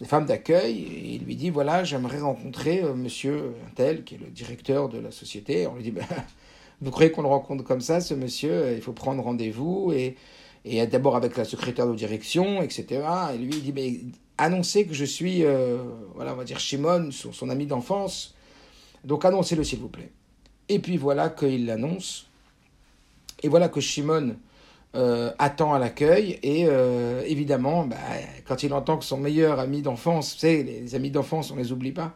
[0.00, 4.18] des femmes d'accueil, et il lui dit voilà, j'aimerais rencontrer euh, monsieur tel, qui est
[4.18, 5.66] le directeur de la société.
[5.66, 6.06] On lui dit ben,
[6.80, 10.16] vous croyez qu'on le rencontre comme ça, ce monsieur Il faut prendre rendez-vous et
[10.64, 13.02] et d'abord avec la secrétaire de direction, etc.
[13.34, 14.00] Et lui, il dit, mais
[14.38, 15.78] annoncez que je suis, euh,
[16.14, 18.34] voilà, on va dire Shimon, son, ami d'enfance.
[19.04, 20.10] Donc annoncez-le, s'il vous plaît.
[20.68, 22.26] Et puis voilà qu'il l'annonce.
[23.42, 24.36] Et voilà que Shimon
[24.94, 26.38] euh, attend à l'accueil.
[26.42, 27.96] Et euh, évidemment, bah,
[28.46, 31.72] quand il entend que son meilleur ami d'enfance, vous savez, les amis d'enfance, on les
[31.72, 32.14] oublie pas,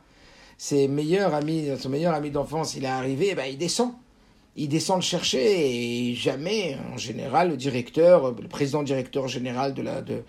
[0.58, 3.92] ses meilleurs amis, son meilleur ami d'enfance, il est arrivé, bah, il descend
[4.56, 9.82] il descend le chercher et jamais, en général, le directeur, le président directeur général de
[9.82, 10.22] la, de,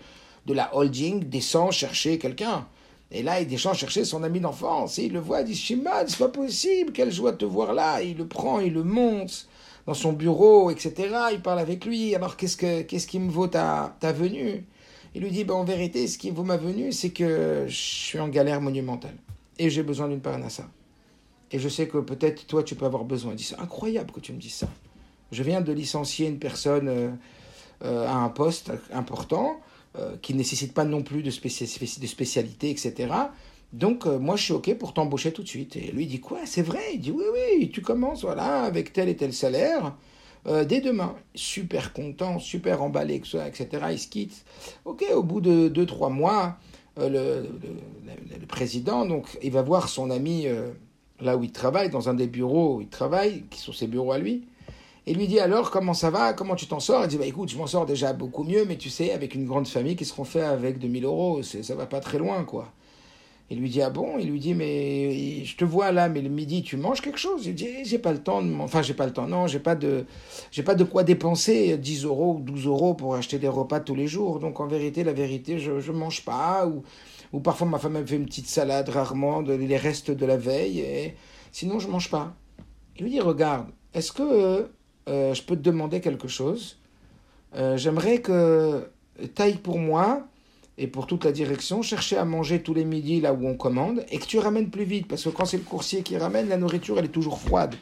[0.46, 2.66] de la holding descend chercher quelqu'un.
[3.12, 4.98] Et là, il descend chercher son ami d'enfance.
[4.98, 7.72] Et il le voit, il dit Shimon, c'est pas possible, quelle joie de te voir
[7.72, 8.02] là.
[8.02, 9.46] il le prend, il le monte
[9.86, 10.94] dans son bureau, etc.
[11.32, 12.14] Il parle avec lui.
[12.14, 14.64] Alors, qu'est-ce, que, qu'est-ce qui me vaut ta, ta venue?
[15.14, 18.18] Il lui dit ben, En vérité, ce qui vaut ma venue, c'est que je suis
[18.18, 19.16] en galère monumentale.
[19.58, 20.68] Et j'ai besoin d'une parnassa.
[21.52, 23.32] Et je sais que peut-être toi, tu peux avoir besoin.
[23.32, 24.68] Il dit, c'est incroyable que tu me dises ça.
[25.32, 27.10] Je viens de licencier une personne euh,
[27.84, 29.60] euh, à un poste important
[29.96, 33.12] euh, qui ne nécessite pas non plus de, de spécialité, etc.
[33.76, 35.76] Donc, moi, je suis OK pour t'embaucher tout de suite.
[35.76, 36.94] Et lui, dit Quoi C'est vrai?
[36.94, 39.94] Il dit Oui, oui, tu commences, voilà, avec tel et tel salaire.
[40.46, 43.68] dès demain, super content, super emballé, etc.
[43.90, 44.44] Il se quitte.
[44.84, 46.56] Ok, au bout de 2-3 mois,
[46.96, 47.46] le, le,
[48.40, 50.46] le, président, donc, il va voir son ami
[51.20, 54.12] là où il travaille, dans un des bureaux où il travaille, qui sont ses bureaux
[54.12, 54.46] à lui,
[55.06, 57.04] et lui dit alors comment ça va, comment tu t'en sors?
[57.04, 59.46] Il dit bah écoute, je m'en sors déjà beaucoup mieux, mais tu sais, avec une
[59.46, 61.42] grande famille, qui se fait avec 2000 euros?
[61.42, 62.72] Ça va pas très loin, quoi.
[63.48, 64.18] Il lui dit ah bon?
[64.18, 67.46] Il lui dit mais je te vois là, mais le midi tu manges quelque chose?
[67.46, 69.76] Il dit j'ai pas le temps, de enfin j'ai pas le temps, non, j'ai pas
[69.76, 70.04] de,
[70.50, 73.94] j'ai pas de quoi dépenser 10 euros ou 12 euros pour acheter des repas tous
[73.94, 74.40] les jours.
[74.40, 76.66] Donc en vérité, la vérité, je je mange pas.
[76.66, 76.82] Ou
[77.32, 80.36] ou parfois ma femme me fait une petite salade rarement de les restes de la
[80.36, 81.14] veille et
[81.52, 82.34] sinon je mange pas.
[82.96, 84.68] Il lui dit regarde, est-ce que
[85.08, 86.78] euh, je peux te demander quelque chose?
[87.54, 88.88] Euh, J'aimerais que
[89.34, 90.26] tu ailles pour moi
[90.78, 94.04] et pour toute la direction chercher à manger tous les midis là où on commande
[94.10, 96.56] et que tu ramènes plus vite parce que quand c'est le coursier qui ramène la
[96.56, 97.74] nourriture elle est toujours froide.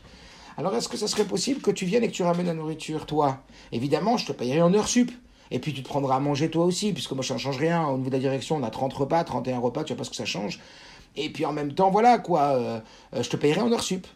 [0.56, 3.06] Alors est-ce que ça serait possible que tu viennes et que tu ramènes la nourriture
[3.06, 3.42] toi?
[3.72, 5.10] Évidemment, je te payerai en heure sup.
[5.50, 7.86] Et puis tu te prendras à manger toi aussi, puisque moi ça ne change rien.
[7.86, 10.10] Au niveau de la direction, on a 30 repas, 31 repas, tu vois pas ce
[10.10, 10.60] que ça change.
[11.16, 12.80] Et puis en même temps, voilà quoi, euh,
[13.14, 14.06] euh, je te payerai en heure sup.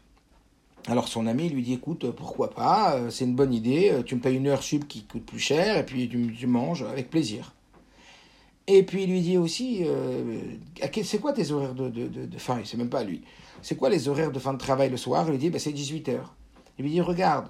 [0.86, 4.20] Alors son ami lui dit écoute, pourquoi pas, euh, c'est une bonne idée, tu me
[4.20, 7.52] payes une heure sup qui coûte plus cher, et puis tu, manges avec plaisir.
[8.70, 9.84] Et puis il lui dit aussi,
[11.02, 13.22] c'est quoi tes horaires de, fin Il sait même pas lui.
[13.62, 15.24] C'est quoi les horaires de fin de travail le soir?
[15.26, 16.18] Il lui dit, bah, c'est 18h.
[16.78, 17.48] Il lui dit, regarde,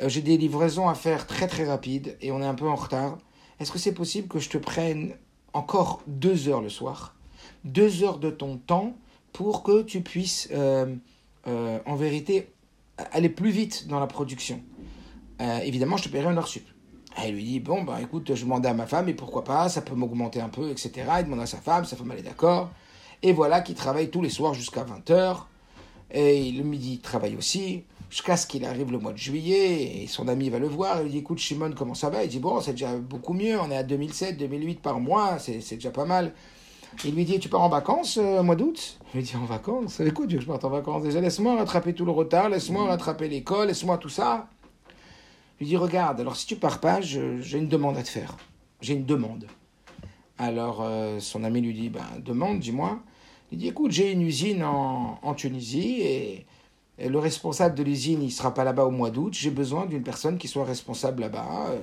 [0.00, 2.76] euh, j'ai des livraisons à faire très très rapides et on est un peu en
[2.76, 3.18] retard.
[3.60, 5.14] Est-ce que c'est possible que je te prenne
[5.52, 7.14] encore deux heures le soir?
[7.64, 8.94] Deux heures de ton temps
[9.32, 10.94] pour que tu puisses, euh,
[11.46, 12.50] euh, en vérité,
[13.12, 14.62] aller plus vite dans la production.
[15.40, 16.68] évidemment, je te paierai une heure sup.
[17.16, 19.82] Elle lui dit, bon, bah écoute, je demandais à ma femme, et pourquoi pas, ça
[19.82, 20.92] peut m'augmenter un peu, etc.
[21.18, 22.70] Il demande à sa femme, sa femme elle est d'accord.
[23.22, 25.36] Et voilà qu'il travaille tous les soirs jusqu'à 20h.
[26.10, 30.06] Et le midi, il travaille aussi jusqu'à ce qu'il arrive le mois de juillet, et
[30.06, 32.22] son ami va le voir, il lui dit, écoute Shimon, comment ça va?
[32.22, 35.76] Il dit, bon, c'est déjà beaucoup mieux, on est à 2007, 2008 par mois, c'est
[35.76, 36.34] déjà pas mal.
[37.06, 38.98] Il lui dit, tu pars en vacances euh, au mois d'août?
[39.14, 39.98] Il lui dit, en vacances?
[40.00, 43.96] Écoute, je parte en vacances déjà, laisse-moi rattraper tout le retard, laisse-moi rattraper l'école, laisse-moi
[43.96, 44.46] tout ça.
[45.62, 48.36] Il lui dit, regarde, alors si tu pars pas, j'ai une demande à te faire.
[48.80, 49.46] J'ai une demande.
[50.36, 52.98] Alors euh, son ami lui dit, ben demande, dis-moi.
[53.52, 56.46] Il dit, écoute, j'ai une usine en, en Tunisie et
[56.98, 59.34] le responsable de l'usine, il sera pas là-bas au mois d'août.
[59.34, 61.76] J'ai besoin d'une personne qui soit responsable là-bas.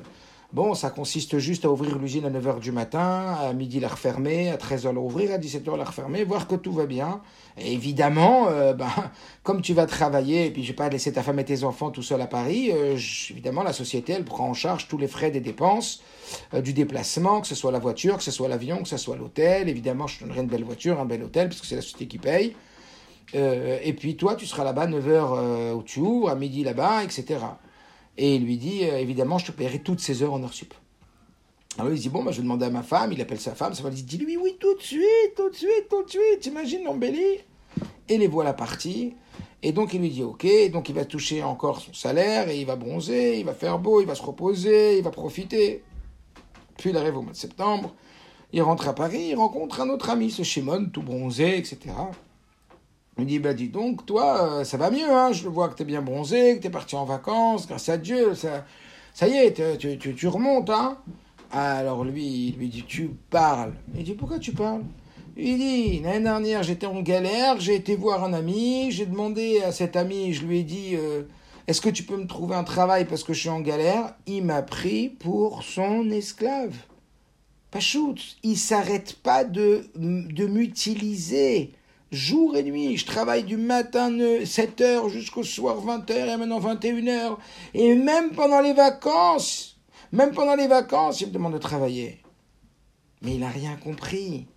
[0.51, 4.49] Bon, ça consiste juste à ouvrir l'usine à 9h du matin, à midi la refermer,
[4.49, 7.21] à 13h la ouvrir, à 17h la refermer, voir que tout va bien.
[7.59, 8.89] Évidemment, euh, ben,
[9.43, 11.91] comme tu vas travailler, et puis je vais pas laisser ta femme et tes enfants
[11.91, 12.97] tout seuls à Paris, euh,
[13.29, 16.01] évidemment, la société, elle prend en charge tous les frais des dépenses,
[16.55, 19.17] euh, du déplacement, que ce soit la voiture, que ce soit l'avion, que ce soit
[19.17, 19.69] l'hôtel.
[19.69, 22.17] Évidemment, je donnerai une belle voiture, un bel hôtel, parce que c'est la société qui
[22.17, 22.55] paye.
[23.33, 27.37] Et puis toi, tu seras là-bas 9h euh, où tu ouvres, à midi là-bas, etc.
[28.21, 30.73] Et il lui dit, euh, évidemment, je te paierai toutes ces heures en heure sup.
[31.77, 33.73] Alors il dit, bon, bah, je vais demander à ma femme, il appelle sa femme,
[33.73, 36.83] sa femme dit, dis-lui oui, tout de suite, tout de suite, tout de suite, t'imagines
[36.83, 37.39] l'embellie
[38.09, 39.13] Et les voilà partis.
[39.63, 42.65] Et donc il lui dit, ok, donc il va toucher encore son salaire, et il
[42.65, 45.81] va bronzer, il va faire beau, il va se reposer, il va profiter.
[46.77, 47.95] Puis il arrive au mois de septembre,
[48.51, 51.77] il rentre à Paris, il rencontre un autre ami, ce Shimon, tout bronzé, etc.
[53.19, 55.83] Il dit, bah dis donc, toi, euh, ça va mieux, hein, je vois que tu
[55.83, 58.65] es bien bronzé, que tu es parti en vacances, grâce à Dieu, ça,
[59.13, 60.97] ça y est, tu, tu, tu remontes, hein.
[61.51, 63.73] Alors lui, il lui dit, tu parles.
[63.95, 64.83] Il dit, pourquoi tu parles?
[65.35, 69.71] Il dit, l'année dernière, j'étais en galère, j'ai été voir un ami, j'ai demandé à
[69.71, 71.23] cet ami, je lui ai dit, euh,
[71.67, 74.15] est-ce que tu peux me trouver un travail parce que je suis en galère?
[74.27, 76.75] Il m'a pris pour son esclave.
[77.71, 81.73] Pachout, il s'arrête pas de, de m'utiliser
[82.11, 82.97] jour et nuit.
[82.97, 87.37] Je travaille du matin 7h jusqu'au soir 20h et maintenant 21h.
[87.73, 89.79] Et même pendant les vacances,
[90.11, 92.21] même pendant les vacances, il me demande de travailler.
[93.21, 94.47] Mais il n'a rien compris.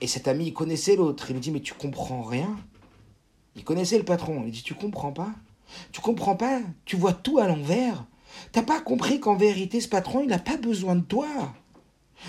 [0.00, 1.30] Et cet ami, il connaissait l'autre.
[1.30, 2.56] Il lui dit, mais tu comprends rien.
[3.56, 4.42] Il connaissait le patron.
[4.44, 5.30] Il dit, tu comprends pas
[5.92, 8.04] Tu comprends pas Tu vois tout à l'envers.
[8.52, 11.28] T'as pas compris qu'en vérité, ce patron, il n'a pas besoin de toi.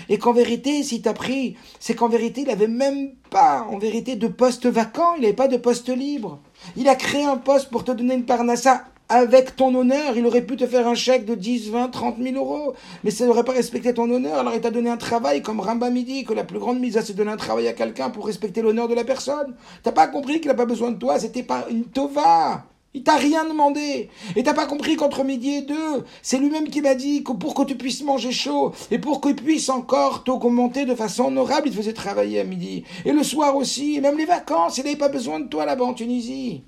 [0.08, 4.16] Et qu'en vérité, si t'as pris, c'est qu'en vérité, il avait même pas, en vérité,
[4.16, 6.40] de poste vacant, il n'avait pas de poste libre.
[6.76, 10.16] Il a créé un poste pour te donner une parnassa avec ton honneur.
[10.16, 12.74] Il aurait pu te faire un chèque de 10, 20, 30 000 euros.
[13.04, 14.38] Mais ça n'aurait pas respecté ton honneur.
[14.38, 17.02] Alors il t'a donné un travail comme Ramba Midi, que la plus grande mise à
[17.02, 19.54] se donner un travail à quelqu'un pour respecter l'honneur de la personne.
[19.82, 21.18] T'as pas compris qu'il n'a pas besoin de toi.
[21.18, 22.64] C'était pas une tova.
[22.96, 24.08] Il t'a rien demandé.
[24.36, 27.52] Et t'as pas compris qu'entre midi et deux, c'est lui-même qui m'a dit que pour
[27.52, 31.68] que tu puisses manger chaud et pour que tu puisses encore t'augmenter de façon honorable,
[31.68, 32.84] il te faisait travailler à midi.
[33.04, 35.84] Et le soir aussi, et même les vacances, il n'avait pas besoin de toi là-bas
[35.84, 36.62] en Tunisie.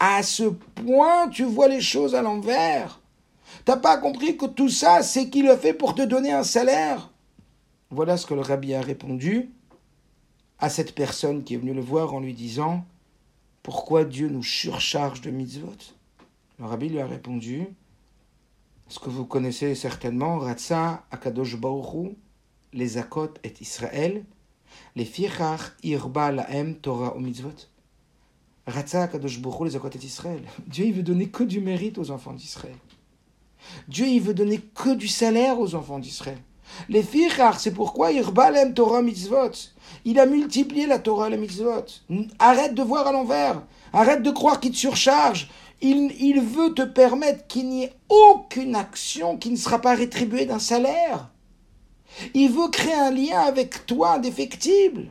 [0.00, 3.00] À ce point, tu vois les choses à l'envers.
[3.64, 7.12] T'as pas compris que tout ça, c'est qu'il a fait pour te donner un salaire.
[7.90, 9.52] Voilà ce que le rabbi a répondu
[10.58, 12.84] à cette personne qui est venue le voir en lui disant
[13.66, 15.74] pourquoi Dieu nous surcharge de mitzvot
[16.60, 17.66] Le rabbi lui a répondu
[18.86, 22.14] ce que vous connaissez certainement, Ratsa Akadosh Baruchu,
[22.72, 24.24] les Akot et Israël,
[24.94, 27.66] les Fichach Irba Laem Torah ou mitzvot.
[28.68, 30.42] Ratsa Akadosh Baruchu, les Akot et Israël.
[30.68, 32.76] Dieu, il veut donner que du mérite aux enfants d'Israël.
[33.88, 36.38] Dieu, il veut donner que du salaire aux enfants d'Israël.
[36.88, 39.50] Les Fichach, c'est pourquoi Irba Laem Torah mitzvot.
[40.06, 41.84] Il a multiplié la Torah et les mitzvot.
[42.38, 43.60] Arrête de voir à l'envers.
[43.92, 45.50] Arrête de croire qu'il te surcharge.
[45.82, 50.60] Il, veut te permettre qu'il n'y ait aucune action qui ne sera pas rétribuée d'un
[50.60, 51.28] salaire.
[52.34, 55.08] Il veut créer un lien avec toi indéfectible.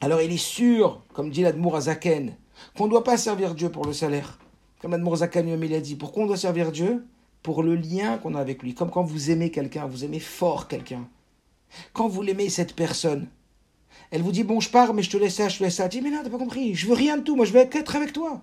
[0.00, 2.34] Alors il est sûr, comme dit l'Admour Azaken,
[2.76, 4.40] qu'on ne doit pas servir Dieu pour le salaire.
[4.82, 7.06] Comme l'Admour Azaken lui a dit, pourquoi on doit servir Dieu
[7.44, 8.74] Pour le lien qu'on a avec lui.
[8.74, 11.08] Comme quand vous aimez quelqu'un, vous aimez fort quelqu'un.
[11.92, 13.28] Quand vous l'aimez cette personne,
[14.10, 15.84] elle vous dit, bon, je pars, mais je te laisse ça, je te laisse ça.
[15.84, 17.60] Elle dit, mais non, t'as pas compris, je veux rien de tout, moi je veux
[17.60, 18.40] être avec toi.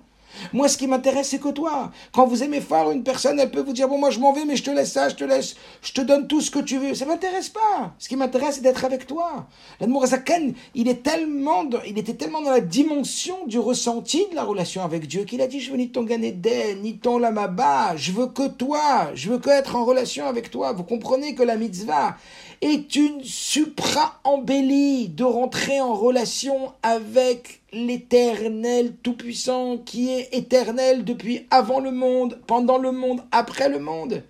[0.53, 1.91] Moi, ce qui m'intéresse, c'est que toi.
[2.11, 4.45] Quand vous aimez fort une personne, elle peut vous dire, bon, moi je m'en vais,
[4.45, 6.77] mais je te laisse ça, je te laisse, je te donne tout ce que tu
[6.77, 6.93] veux.
[6.93, 7.93] Ça m'intéresse pas.
[7.99, 9.47] Ce qui m'intéresse, c'est d'être avec toi.
[9.79, 14.43] L'amour Zaken, il est tellement, il était tellement dans la dimension du ressenti de la
[14.43, 18.11] relation avec Dieu qu'il a dit, je veux ni ton Ganéden, ni ton Lamaba, je
[18.11, 20.73] veux que toi, je veux que être en relation avec toi.
[20.73, 22.17] Vous comprenez que la mitzvah,
[22.61, 31.79] est une supra-embellie de rentrer en relation avec l'éternel tout-puissant qui est éternel depuis avant
[31.79, 34.23] le monde, pendant le monde, après le monde.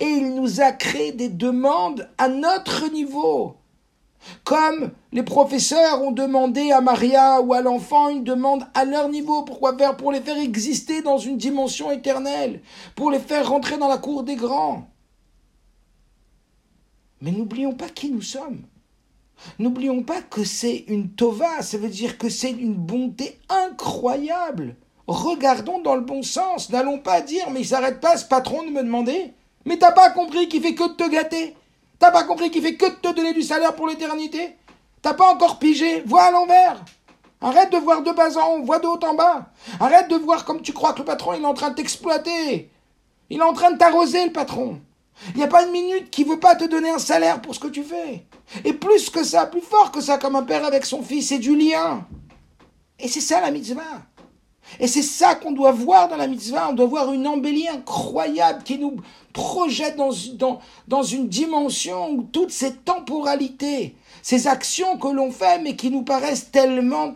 [0.00, 3.56] Et il nous a créé des demandes à notre niveau.
[4.44, 9.42] Comme les professeurs ont demandé à Maria ou à l'enfant une demande à leur niveau.
[9.42, 12.60] Pourquoi faire Pour les faire exister dans une dimension éternelle,
[12.94, 14.88] pour les faire rentrer dans la cour des grands.
[17.26, 18.62] Mais n'oublions pas qui nous sommes.
[19.58, 24.76] N'oublions pas que c'est une tova, ça veut dire que c'est une bonté incroyable.
[25.08, 26.70] Regardons dans le bon sens.
[26.70, 29.34] N'allons pas dire, mais il s'arrête pas ce patron de me demander.
[29.64, 31.56] Mais t'as pas compris qu'il fait que de te gâter?
[31.98, 34.54] T'as pas compris qu'il fait que de te donner du salaire pour l'éternité?
[35.02, 36.02] T'as pas encore pigé.
[36.06, 36.84] Vois à l'envers.
[37.40, 39.50] Arrête de voir de bas en haut, vois de haut en bas.
[39.80, 42.70] Arrête de voir comme tu crois que le patron il est en train de t'exploiter.
[43.30, 44.80] Il est en train de t'arroser le patron.
[45.30, 47.60] Il n'y a pas une minute qui veut pas te donner un salaire pour ce
[47.60, 48.26] que tu fais.
[48.64, 51.38] Et plus que ça, plus fort que ça, comme un père avec son fils, c'est
[51.38, 52.06] du lien.
[52.98, 53.82] Et c'est ça la mitzvah.
[54.80, 56.70] Et c'est ça qu'on doit voir dans la mitzvah.
[56.70, 58.96] On doit voir une embellie incroyable qui nous
[59.32, 65.60] projette dans, dans, dans une dimension où toutes ces temporalités, ces actions que l'on fait,
[65.60, 67.14] mais qui nous paraissent tellement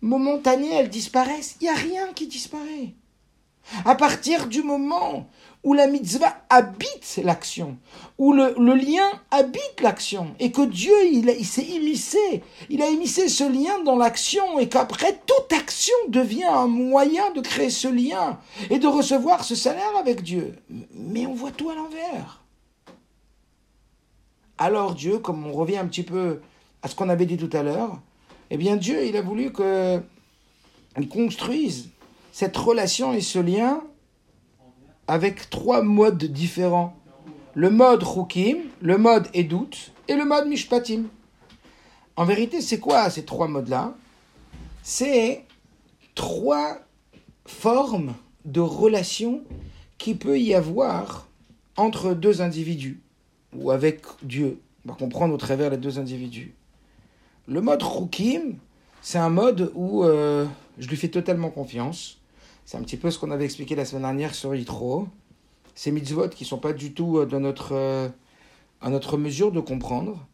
[0.00, 1.56] momentanées, elles disparaissent.
[1.60, 2.94] Il n'y a rien qui disparaît.
[3.84, 5.28] À partir du moment
[5.64, 7.76] où la mitzvah habite l'action,
[8.18, 13.44] où le, lien habite l'action, et que Dieu, il, s'est immiscé, il a immiscé ce
[13.44, 18.38] lien dans l'action, et qu'après, toute action devient un moyen de créer ce lien,
[18.70, 20.56] et de recevoir ce salaire avec Dieu.
[20.94, 22.42] Mais on voit tout à l'envers.
[24.58, 26.40] Alors Dieu, comme on revient un petit peu
[26.82, 28.00] à ce qu'on avait dit tout à l'heure,
[28.50, 30.00] eh bien Dieu, il a voulu que
[31.10, 31.88] construise
[32.32, 33.82] cette relation et ce lien
[35.08, 36.96] avec trois modes différents.
[37.54, 41.04] Le mode Rukim, le mode Edut et le mode Mishpatim.
[42.16, 43.94] En vérité, c'est quoi ces trois modes-là?
[44.82, 45.44] C'est
[46.14, 46.78] trois
[47.46, 49.42] formes de relation
[49.98, 51.28] qui peut y avoir
[51.76, 53.00] entre deux individus
[53.54, 54.60] ou avec Dieu.
[54.84, 56.54] On va comprendre au travers les deux individus.
[57.46, 58.56] Le mode Rukim,
[59.00, 60.46] c'est un mode où euh,
[60.78, 62.18] je lui fais totalement confiance.
[62.64, 65.08] C'est un petit peu ce qu'on avait expliqué la semaine dernière sur Yitro.
[65.74, 68.08] Ces mitzvot qui ne sont pas du tout euh, dans notre, euh,
[68.80, 70.26] à notre mesure de comprendre,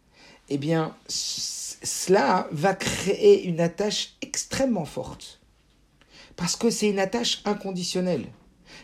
[0.48, 5.40] eh bien, cela va créer une attache extrêmement forte.
[6.36, 8.26] Parce que c'est une attache inconditionnelle.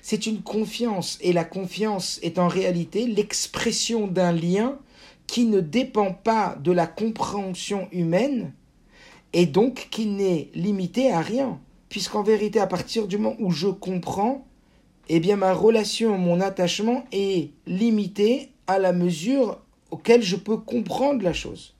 [0.03, 1.19] C'est une confiance.
[1.21, 4.79] Et la confiance est en réalité l'expression d'un lien
[5.27, 8.53] qui ne dépend pas de la compréhension humaine
[9.33, 11.61] et donc qui n'est limité à rien
[11.95, 14.45] puisqu'en vérité, à partir du moment où je comprends,
[15.09, 19.61] eh bien ma relation, mon attachement est limité à la mesure
[19.93, 21.77] auquel je peux comprendre la chose.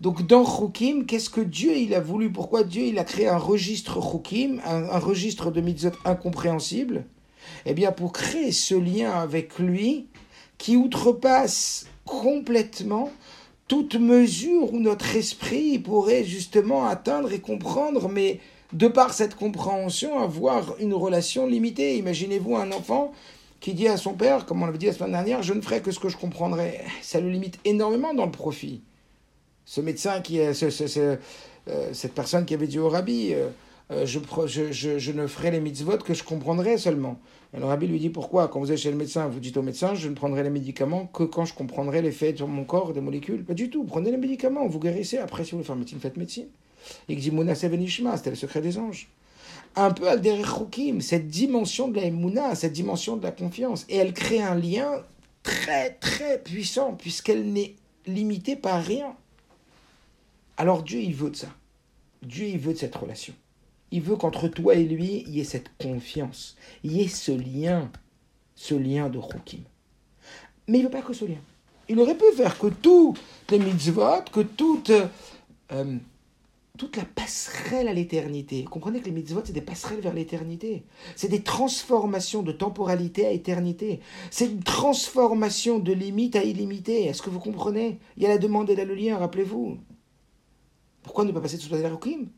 [0.00, 2.32] Donc dans Chukim, qu'est-ce que Dieu il a voulu?
[2.32, 7.04] Pourquoi Dieu il a créé un registre Chukim, un, registre de mitzvot incompréhensible?
[7.66, 10.08] Eh bien pour créer ce lien avec lui
[10.58, 13.12] qui outrepasse complètement
[13.68, 18.40] toute mesure où notre esprit pourrait justement atteindre et comprendre, mais
[18.72, 21.96] de par cette compréhension, avoir une relation limitée.
[21.96, 23.12] Imaginez-vous un enfant
[23.60, 25.80] qui dit à son père, comme on l'avait dit la semaine dernière, je ne ferai
[25.80, 26.80] que ce que je comprendrai.
[27.02, 28.82] Ça le limite énormément dans le profit.
[29.66, 33.48] Ce médecin qui est, euh, cette personne qui avait dit au rabbi, euh,
[33.90, 37.18] euh, je, ne ferai les mitzvot que je comprendrai seulement.
[37.56, 38.48] Le rabbi lui dit pourquoi?
[38.48, 41.06] Quand vous êtes chez le médecin, vous dites au médecin, je ne prendrai les médicaments
[41.06, 43.44] que quand je comprendrai l'effet sur mon corps des molécules.
[43.44, 43.84] Pas du tout.
[43.84, 45.18] Prenez les médicaments, vous guérissez.
[45.18, 46.46] Après, si vous voulez faire médecine, faites médecine.
[47.32, 49.08] Mouna Sevenishma, c'était le secret des anges.
[49.76, 50.20] Un peu al
[51.00, 53.84] cette dimension de la Mouna, cette dimension de la confiance.
[53.88, 55.04] Et elle crée un lien
[55.42, 57.74] très très puissant, puisqu'elle n'est
[58.06, 59.14] limitée par rien.
[60.56, 61.48] Alors Dieu, il veut de ça.
[62.22, 63.34] Dieu, il veut de cette relation.
[63.90, 67.32] Il veut qu'entre toi et lui, il y ait cette confiance, il y ait ce
[67.32, 67.90] lien,
[68.54, 69.62] ce lien de Rukim.
[70.68, 71.40] Mais il ne veut pas que ce lien.
[71.88, 73.16] Il aurait pu faire que tous
[73.50, 74.92] les mitzvot, que toute,
[75.72, 75.96] euh,
[76.80, 78.64] toute la passerelle à l'éternité.
[78.64, 80.82] Comprenez que les mitzvot, c'est des passerelles vers l'éternité.
[81.14, 84.00] C'est des transformations de temporalité à éternité.
[84.30, 87.04] C'est une transformation de limite à illimité.
[87.04, 87.98] Est-ce que vous comprenez?
[88.16, 89.76] Il y a la demande et là le lien, rappelez-vous.
[91.02, 92.28] Pourquoi ne pas passer tout à la Rukim?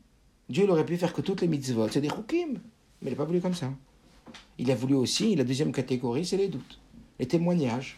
[0.49, 2.59] Dieu aurait pu faire que toutes les mitzvot, c'est des chukim.
[3.01, 3.71] Mais il n'a pas voulu comme ça.
[4.57, 6.81] Il a voulu aussi, la deuxième catégorie, c'est les doutes.
[7.17, 7.97] Les témoignages.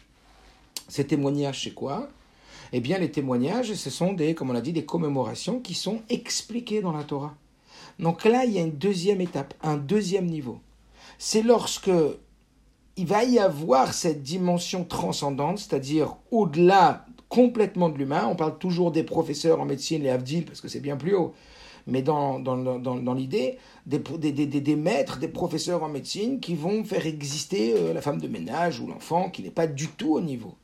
[0.86, 2.08] Ces témoignages, c'est quoi?
[2.72, 6.00] Eh bien, les témoignages, ce sont des, comme on l'a dit, des commémorations qui sont
[6.08, 7.34] expliquées dans la Torah.
[7.98, 10.60] Donc là, il y a une deuxième étape, un deuxième niveau.
[11.18, 11.90] C'est lorsque
[12.96, 18.26] il va y avoir cette dimension transcendante, c'est-à-dire au-delà complètement de l'humain.
[18.30, 21.34] On parle toujours des professeurs en médecine, les Avdil, parce que c'est bien plus haut
[21.86, 26.40] mais dans, dans, dans, dans l'idée des, des, des, des, maîtres, des professeurs en médecine
[26.40, 29.88] qui vont faire exister euh, la femme de ménage ou l'enfant qui n'est pas du
[29.88, 30.54] tout au niveau.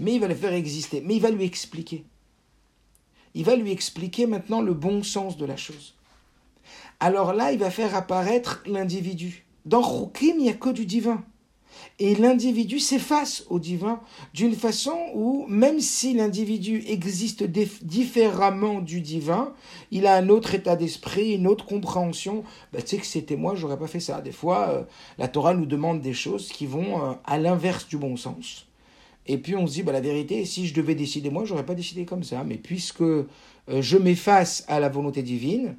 [0.00, 2.04] Mais il va le faire exister, mais il va lui expliquer.
[3.34, 5.94] Il va lui expliquer maintenant le bon sens de la chose.
[7.00, 9.44] Alors là, il va faire apparaître l'individu.
[9.64, 11.24] Dans Rukim, il n'y a que du divin.
[11.98, 14.00] Et l'individu s'efface au divin
[14.32, 19.52] d'une façon où, même si l'individu existe différemment du divin,
[19.90, 22.44] il a un autre état d'esprit, une autre compréhension.
[22.72, 24.20] Bah, tu sais que c'était moi, j'aurais pas fait ça.
[24.20, 24.82] Des fois, euh,
[25.18, 28.66] la Torah nous demande des choses qui vont euh, à l'inverse du bon sens.
[29.26, 31.74] Et puis on se dit, bah, la vérité, si je devais décider moi, j'aurais pas
[31.74, 32.44] décidé comme ça.
[32.44, 33.24] Mais puisque euh,
[33.68, 35.76] je m'efface à la volonté divine,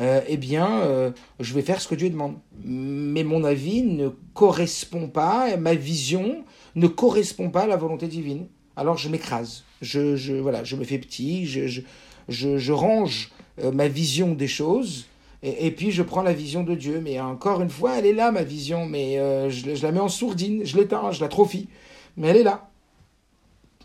[0.00, 2.36] euh, eh bien, euh, je vais faire ce que Dieu demande.
[2.64, 8.46] Mais mon avis ne correspond pas, ma vision ne correspond pas à la volonté divine.
[8.74, 13.30] Alors je m'écrase, je, voilà, je me fais petit, je, je, je, range
[13.74, 15.08] ma vision des choses,
[15.42, 17.02] et, puis je prends la vision de Dieu.
[17.04, 19.16] Mais encore une fois, elle est là, ma vision, mais
[19.50, 21.68] je, je, la mets en sourdine, je l'éteins, je la l'atrophie,
[22.16, 22.71] mais elle est là.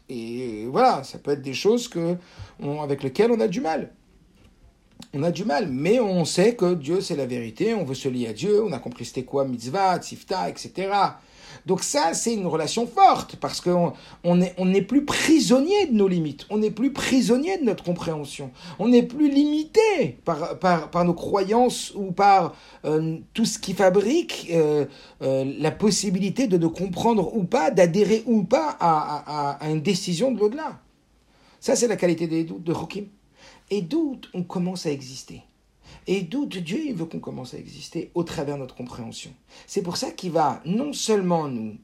[0.09, 2.15] Et voilà, ça peut être des choses que,
[2.81, 3.91] avec lesquelles on a du mal
[5.13, 8.09] on a du mal, mais on sait que Dieu c'est la vérité, on veut se
[8.09, 10.89] lier à Dieu, on a compris c'était quoi mitzvah, tzifta, etc.
[11.67, 13.91] Donc ça, c'est une relation forte, parce qu'on
[14.23, 18.51] n'est on est plus prisonnier de nos limites, on n'est plus prisonnier de notre compréhension,
[18.79, 22.55] on n'est plus limité par, nos croyances ou par
[22.85, 24.85] euh, tout ce qui fabrique euh,
[25.21, 30.39] euh, la possibilité de, de comprendre ou pas, d'adhérer ou pas à, une décision de
[30.39, 30.79] l'au-delà.
[31.59, 33.07] Ça, c'est la qualité des doutes de Rokim.
[33.69, 35.41] Et doute, on commence à exister.
[36.07, 39.31] Et doute, Dieu il veut qu'on commence à exister au travers de notre compréhension.
[39.67, 41.75] C'est pour ça qu'il va non seulement nous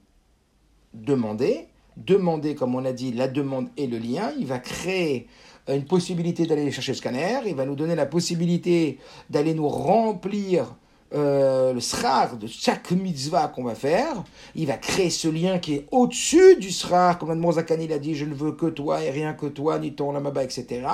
[0.94, 1.68] demander,
[1.98, 5.28] demander, comme on a dit, la demande et le lien, il va créer
[5.68, 8.98] une possibilité d'aller chercher le scanner, il va nous donner la possibilité
[9.30, 10.76] d'aller nous remplir
[11.14, 14.24] euh, le srar de chaque mitzvah qu'on va faire.
[14.56, 18.16] Il va créer ce lien qui est au-dessus du srar, comme Admon Zakani l'a dit,
[18.16, 20.88] je ne veux que toi et rien que toi, ni ton lamaba, etc.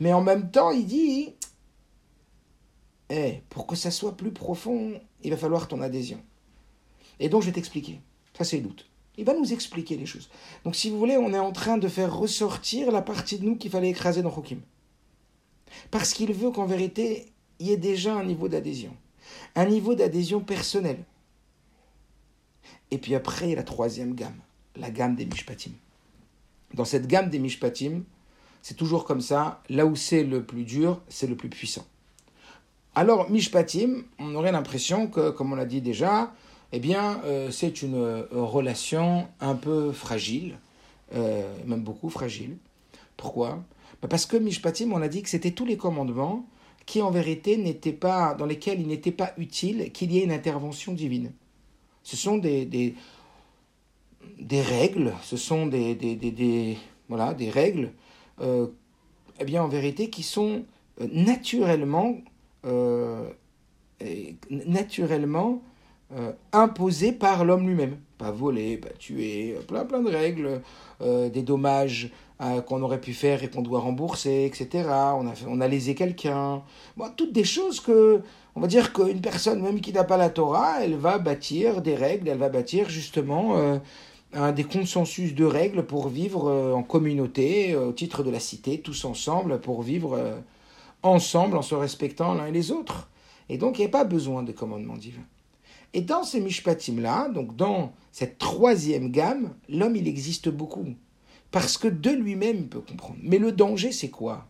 [0.00, 1.34] Mais en même temps, il dit,
[3.10, 6.20] eh, pour que ça soit plus profond, il va falloir ton adhésion.
[7.20, 8.00] Et donc, je vais t'expliquer.
[8.36, 8.88] Ça, c'est doute.
[9.16, 10.28] Il va nous expliquer les choses.
[10.64, 13.56] Donc, si vous voulez, on est en train de faire ressortir la partie de nous
[13.56, 14.60] qu'il fallait écraser dans Chokim.
[15.90, 17.26] Parce qu'il veut qu'en vérité,
[17.58, 18.94] il y ait déjà un niveau d'adhésion.
[19.54, 20.98] Un niveau d'adhésion personnel.
[22.90, 24.40] Et puis après, il y a la troisième gamme,
[24.76, 25.72] la gamme des Mishpatim.
[26.74, 28.04] Dans cette gamme des Mishpatim,
[28.62, 29.62] c'est toujours comme ça.
[29.68, 31.86] Là où c'est le plus dur, c'est le plus puissant.
[32.98, 36.32] Alors, Mishpatim, on aurait l'impression que, comme on l'a dit déjà,
[36.72, 40.58] eh bien, euh, c'est une euh, relation un peu fragile,
[41.14, 42.56] euh, même beaucoup fragile.
[43.18, 43.62] Pourquoi?
[44.00, 46.46] Bah, Parce que Mishpatim, on a dit que c'était tous les commandements
[46.86, 50.32] qui en vérité n'étaient pas, dans lesquels il n'était pas utile qu'il y ait une
[50.32, 51.32] intervention divine.
[52.02, 52.94] Ce sont des,
[54.50, 55.98] règles, ce sont des,
[57.52, 57.92] règles,
[58.40, 60.64] eh bien en vérité qui sont
[61.12, 62.16] naturellement,
[64.50, 65.62] naturellement
[66.14, 67.98] euh, imposées par l'homme lui-même.
[68.18, 70.62] Pas voler, pas tuer, plein plein de règles,
[71.02, 72.10] euh, des dommages
[72.40, 74.88] euh, qu'on aurait pu faire et qu'on doit rembourser, etc.
[74.88, 76.62] On a, on a lésé quelqu'un.
[77.16, 78.20] Toutes des choses que,
[78.54, 81.94] on va dire qu'une personne, même qui n'a pas la Torah, elle va bâtir des
[81.94, 83.80] règles, elle va bâtir justement
[84.34, 88.40] euh, des consensus de règles pour vivre euh, en communauté, euh, au titre de la
[88.40, 90.34] cité, tous ensemble, pour vivre euh,
[91.06, 93.08] ensemble en se respectant l'un et les autres.
[93.48, 95.22] Et donc, il n'y a pas besoin de commandement divin.
[95.94, 100.86] Et dans ces mishpatim-là, donc dans cette troisième gamme, l'homme, il existe beaucoup.
[101.50, 103.18] Parce que de lui-même, il peut comprendre.
[103.22, 104.46] Mais le danger, c'est quoi?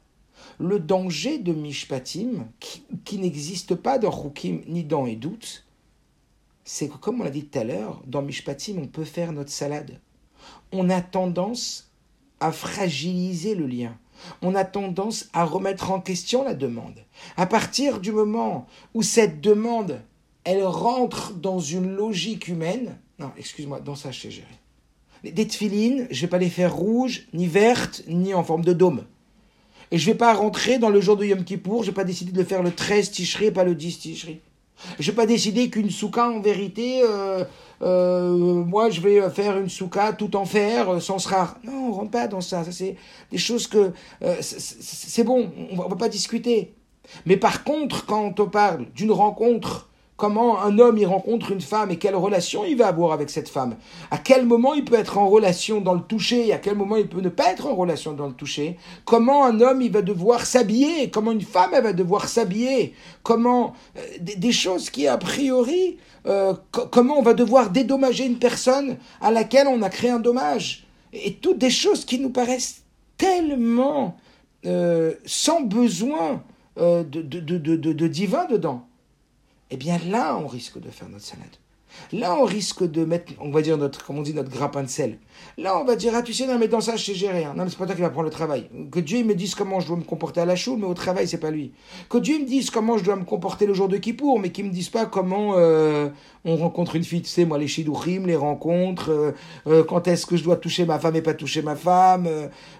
[0.58, 5.64] Le danger de mishpatim, qui, qui n'existe pas dans Rukim ni dans Edout,
[6.66, 9.52] c'est que, comme on l'a dit tout à l'heure, dans Mishpatim, on peut faire notre
[9.52, 10.00] salade.
[10.72, 11.92] On a tendance
[12.40, 13.96] à fragiliser le lien.
[14.42, 17.04] On a tendance à remettre en question la demande.
[17.36, 20.00] À partir du moment où cette demande,
[20.44, 24.48] elle rentre dans une logique humaine, non, excuse-moi, dans ça, je sais gérer.
[25.24, 29.04] Des tefilines, je vais pas les faire rouges, ni vertes, ni en forme de dôme.
[29.90, 32.32] Et je vais pas rentrer dans le jour de Yom Kippour, je vais pas décider
[32.32, 34.40] de le faire le 13 Tishri et pas le 10 Tishri.
[34.98, 37.44] Je n'ai pas décidé qu'une souka, en vérité, euh,
[37.82, 38.30] euh,
[38.64, 41.58] moi, je vais faire une souka tout en fer, euh, sans rare.
[41.64, 42.64] Non, on rentre pas dans ça.
[42.64, 42.96] Ça, c'est
[43.30, 43.92] des choses que...
[44.22, 46.74] euh, c'est- bon, on va, on va pas discuter.
[47.26, 51.90] Mais par contre, quand on parle d'une rencontre, comment un homme y rencontre une femme
[51.90, 53.76] et quelle relation il va avoir avec cette femme,
[54.10, 56.48] à quel moment il peut être en relation dans le toucher?
[56.48, 59.44] Et à quel moment il peut ne pas être en relation dans le toucher, comment
[59.44, 64.00] un homme il va devoir s'habiller, comment une femme elle va devoir s'habiller, comment euh,
[64.20, 69.30] des, choses qui a priori, euh, co- comment on va devoir dédommager une personne à
[69.30, 72.82] laquelle on a créé un dommage, et, toutes des choses qui nous paraissent
[73.18, 74.16] tellement
[74.64, 76.42] euh, sans besoin
[76.76, 78.86] de divin dedans,
[79.70, 81.56] eh bien là, on risque de faire notre salade.
[82.12, 84.88] Là, on risque de mettre, on va dire, notre, comme on dit, notre grappin de
[84.88, 85.18] sel.
[85.58, 87.44] Là, on va dire, ah, tu sais, non, mais dans ça, je sais gérer.
[87.44, 88.68] Non, mais c'est pas toi qui va prendre le travail.
[88.90, 91.26] Que Dieu me dise comment je dois me comporter à la choule, mais au travail,
[91.26, 91.72] c'est pas lui.
[92.08, 94.66] Que Dieu me dise comment je dois me comporter le jour de Kippour, mais qu'il
[94.66, 96.08] me dise pas comment euh,
[96.44, 97.22] on rencontre une fille.
[97.22, 99.32] Tu sais, moi, les shidouchim, les rencontres, euh,
[99.66, 102.28] euh, quand est-ce que je dois toucher ma femme et pas toucher ma femme.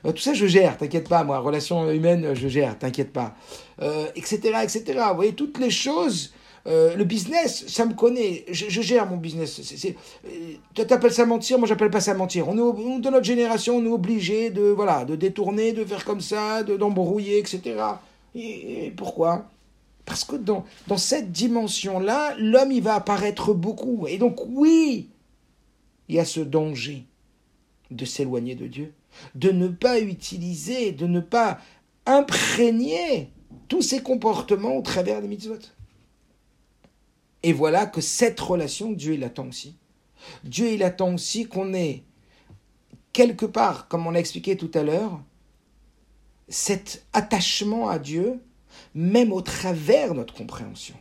[0.05, 1.39] tout ça, je gère, t'inquiète pas, moi.
[1.39, 3.35] Relation humaine, je gère, t'inquiète pas.
[4.15, 4.83] Etc., etc.
[5.11, 6.33] Vous voyez, toutes les choses
[6.67, 8.45] euh, le business, ça me connaît.
[8.51, 9.61] Je, gère mon business.
[9.63, 9.97] C'est,
[10.27, 12.49] euh, toi, t'appelles ça mentir, moi, j'appelle pas ça mentir.
[12.49, 16.21] On est, de notre génération, on est obligé de, voilà, de détourner, de faire comme
[16.21, 17.81] ça, de, d'embrouiller, etc.
[18.35, 19.49] Et, pourquoi?
[20.05, 24.07] Parce que dans, dans cette dimension-là, l'homme, il va apparaître beaucoup.
[24.09, 25.11] Et donc, oui,
[26.09, 27.05] il y a ce danger
[27.93, 28.93] de s'éloigner de Dieu,
[29.37, 31.61] de ne pas utiliser, de ne pas
[32.07, 33.31] imprégner
[33.69, 35.59] tous ces comportements au travers des mitzvot.
[37.47, 39.77] Et voilà que cette relation, Dieu, il attend aussi.
[40.43, 42.03] Dieu, il attend aussi qu'on ait,
[43.13, 45.23] quelque part, comme on l'a expliqué tout à l'heure,
[46.49, 48.43] cet attachement à Dieu,
[48.97, 50.97] même au travers notre compréhension.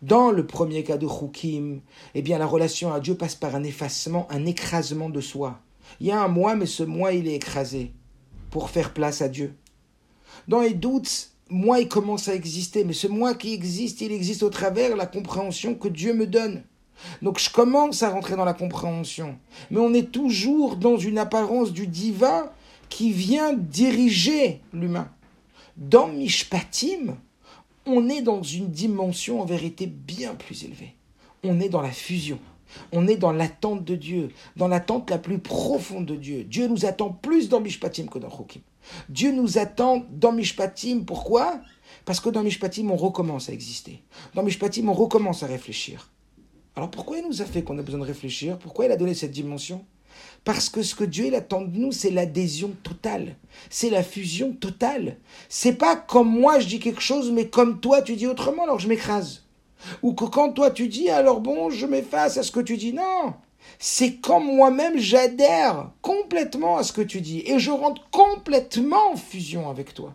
[0.00, 1.82] Dans le premier cas de Chukim,
[2.14, 5.60] eh bien, la relation à Dieu passe par un effacement, un écrasement de soi.
[6.00, 7.92] Il y a un moi, mais ce moi, il est écrasé
[8.50, 9.54] pour faire place à Dieu.
[10.48, 14.42] Dans les doutes, moi, il commence à exister, mais ce moi qui existe, il existe
[14.42, 16.62] au travers la compréhension que Dieu me donne.
[17.22, 19.36] Donc je commence à rentrer dans la compréhension.
[19.70, 22.50] Mais on est toujours dans une apparence du divin
[22.88, 25.10] qui vient diriger l'humain.
[25.76, 27.16] Dans Mishpatim,
[27.86, 30.94] on est dans une dimension en vérité bien plus élevée.
[31.42, 32.38] On est dans la fusion.
[32.92, 36.44] On est dans l'attente de Dieu, dans l'attente la plus profonde de Dieu.
[36.44, 38.62] Dieu nous attend plus dans Mishpatim que dans Chokim.
[39.08, 41.04] Dieu nous attend dans Mishpatim.
[41.06, 41.60] Pourquoi?
[42.04, 44.02] Parce que dans Mishpatim, on recommence à exister.
[44.34, 46.10] Dans Mishpatim, on recommence à réfléchir.
[46.76, 48.58] Alors pourquoi il nous a fait qu'on a besoin de réfléchir?
[48.58, 49.84] Pourquoi il a donné cette dimension?
[50.44, 53.36] Parce que ce que Dieu attend de nous, c'est l'adhésion totale.
[53.70, 55.16] C'est la fusion totale.
[55.48, 58.78] C'est pas comme moi je dis quelque chose, mais comme toi tu dis autrement, alors
[58.78, 59.44] je m'écrase.
[60.02, 62.92] Ou que quand toi tu dis, alors bon, je m'efface à ce que tu dis.
[62.92, 63.34] Non
[63.78, 69.16] c'est quand moi-même j'adhère complètement à ce que tu dis et je rentre complètement en
[69.16, 70.14] fusion avec toi.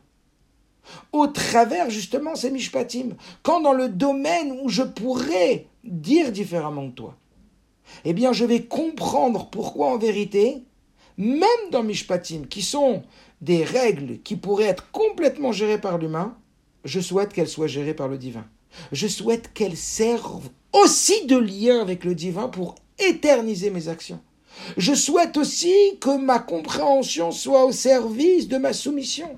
[1.11, 6.91] Au travers justement ces mishpatim, quand dans le domaine où je pourrais dire différemment de
[6.91, 7.15] toi,
[8.05, 10.63] eh bien je vais comprendre pourquoi en vérité
[11.19, 13.03] même dans Mishpatim, qui sont
[13.41, 16.35] des règles qui pourraient être complètement gérées par l'humain,
[16.85, 18.45] je souhaite qu'elles soient gérées par le divin.
[18.93, 24.19] Je souhaite qu'elles servent aussi de lien avec le divin pour éterniser mes actions.
[24.77, 29.37] Je souhaite aussi que ma compréhension soit au service de ma soumission.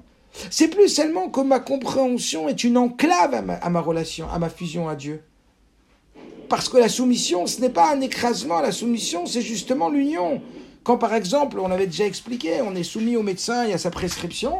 [0.49, 4.87] C'est plus seulement que ma compréhension est une enclave à ma, relation, à ma fusion
[4.87, 5.21] à Dieu.
[6.49, 10.41] Parce que la soumission, ce n'est pas un écrasement, la soumission, c'est justement l'union.
[10.83, 13.91] Quand par exemple, on avait déjà expliqué, on est soumis au médecin et à sa
[13.91, 14.55] prescription,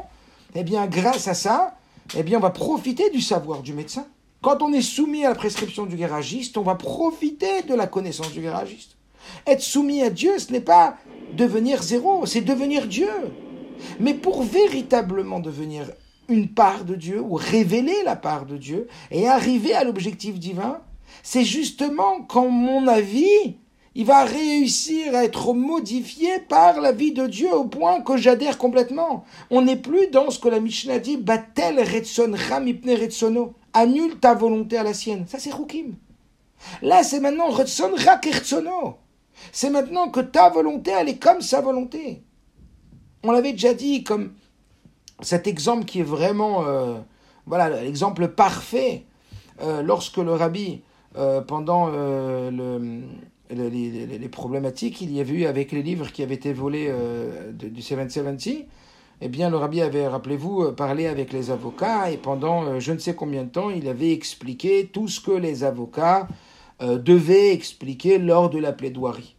[0.56, 1.76] eh bien grâce à ça,
[2.16, 4.06] eh bien on va profiter du savoir du médecin.
[4.42, 8.32] Quand on est soumis à la prescription du garagiste, on va profiter de la connaissance
[8.32, 8.98] du garagiste.
[9.46, 10.98] Être soumis à Dieu, ce n'est pas
[11.38, 13.12] devenir zéro, c'est devenir Dieu.
[14.00, 15.92] Mais pour véritablement devenir
[16.28, 20.82] une part de Dieu ou révéler la part de Dieu et arriver à l'objectif divin,
[21.22, 23.58] c'est justement quand mon avis,
[23.94, 28.58] il va réussir à être modifié par la vie de Dieu au point que j'adhère
[28.58, 29.24] complètement.
[29.52, 34.34] On n'est plus dans ce que la Mishnah dit, Batel Retson Ramipne Retsono, annule ta
[34.34, 35.26] volonté à la sienne.
[35.28, 35.96] Ça c'est Rukim.
[36.82, 38.98] Là c'est maintenant Retson Rakertsono.
[39.52, 42.22] C'est maintenant que ta volonté, elle est comme sa volonté.
[43.24, 44.34] On l'avait déjà dit comme
[45.22, 47.00] cet exemple qui est vraiment, euh,
[47.46, 49.04] voilà, l'exemple parfait.
[49.62, 50.82] Euh, lorsque le rabbi,
[51.18, 53.02] euh, pendant le,
[53.50, 56.92] les, problématiques qu'il y avait eu avec les livres qui avaient été volés
[57.54, 58.66] du 770,
[59.22, 63.16] eh bien, le rabbi avait, rappelez-vous, parlé avec les avocats et pendant je ne sais
[63.16, 66.28] combien de temps, il avait expliqué tout ce que les avocats
[66.80, 69.36] devaient expliquer lors de la plaidoirie.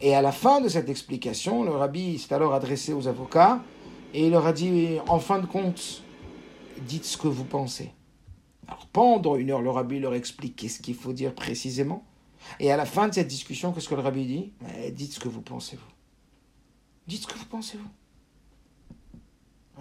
[0.00, 3.62] Et à la fin de cette explication, le rabbi s'est alors adressé aux avocats
[4.12, 6.02] et il leur a dit, en fin de compte,
[6.86, 7.92] dites ce que vous pensez.
[8.68, 12.04] Alors pendant une heure, le rabbi leur explique qu'est-ce qu'il faut dire précisément.
[12.58, 14.52] Et à la fin de cette discussion, qu'est-ce que le rabbi dit?
[14.76, 15.92] Eh, Dites ce que vous pensez, vous.
[17.06, 17.88] Dites ce que vous pensez, vous.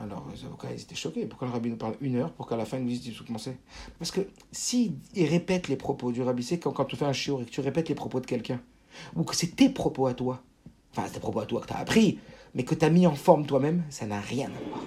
[0.03, 1.25] Alors les avocats, ils étaient choqués.
[1.25, 3.25] Pourquoi le rabbi nous parle une heure pour qu'à la fin, il nous dise vous
[3.25, 3.57] pensez
[3.99, 4.21] Parce que
[4.51, 7.61] s'il répète les propos du rabbi, c'est quand, tu fais un shiur et que tu
[7.61, 8.59] répètes les propos de quelqu'un,
[9.15, 10.41] ou que c'est tes propos à toi,
[10.91, 12.19] enfin c'est tes propos à toi que tu as appris,
[12.55, 14.83] mais que tu as mis en forme toi-même, ça n'a rien à voir.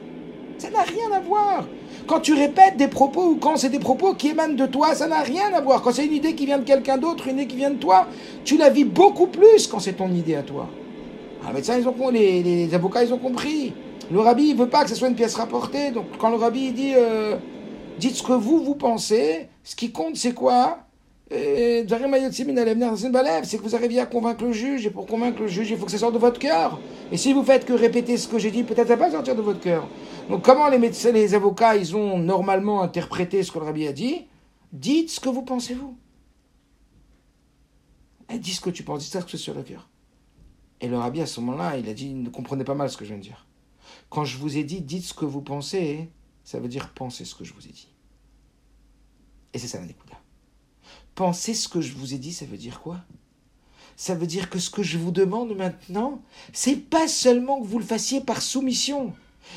[0.59, 1.67] Ça n'a rien à voir.
[2.07, 5.07] Quand tu répètes des propos ou quand c'est des propos qui émanent de toi, ça
[5.07, 5.83] n'a rien à voir.
[5.83, 8.07] Quand c'est une idée qui vient de quelqu'un d'autre, une idée qui vient de toi,
[8.45, 10.69] tu la vis beaucoup plus quand c'est ton idée à toi.
[11.47, 13.75] Ah, ont, les, les, avocats, ils ont compris.
[14.11, 15.91] Le rabbi, il veut pas que ce soit une pièce rapportée.
[15.91, 17.37] Donc quand le rabbi dit, euh,
[17.99, 20.81] dites ce que vous, vous pensez, ce qui compte, c'est quoi?
[21.31, 25.87] C'est que vous arriviez à convaincre le juge, et pour convaincre le juge, il faut
[25.87, 26.79] que ça sorte de votre cœur.
[27.11, 29.35] Et si vous faites que répéter ce que j'ai dit, peut-être ça va pas sortir
[29.35, 29.89] de votre cœur.
[30.29, 33.93] Donc comment les médecins, les avocats, ils ont normalement interprété ce que le rabbi a
[33.93, 34.27] dit?
[34.73, 35.97] Dites ce que vous pensez vous.
[38.33, 39.89] Et dis ce que tu penses, dis ça ce que c'est sur le cœur.
[40.81, 43.05] Et le rabbi à ce moment-là, il a dit, ne comprenez pas mal ce que
[43.05, 43.47] je viens de dire.
[44.15, 46.09] Quand je vous ai dit, dites ce que vous pensez,
[46.45, 47.89] ça veut dire pensez ce que je vous ai dit.
[49.53, 49.87] Et c'est ça la
[51.17, 52.99] Pensez ce que je vous ai dit, ça veut dire quoi?
[53.97, 57.81] Ça veut dire que ce que je vous demande maintenant, c'est pas seulement que vous
[57.81, 59.13] le fassiez par soumission,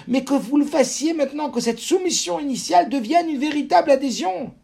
[0.08, 4.56] mais que vous le fassiez maintenant, que cette soumission initiale devienne une véritable adhésion.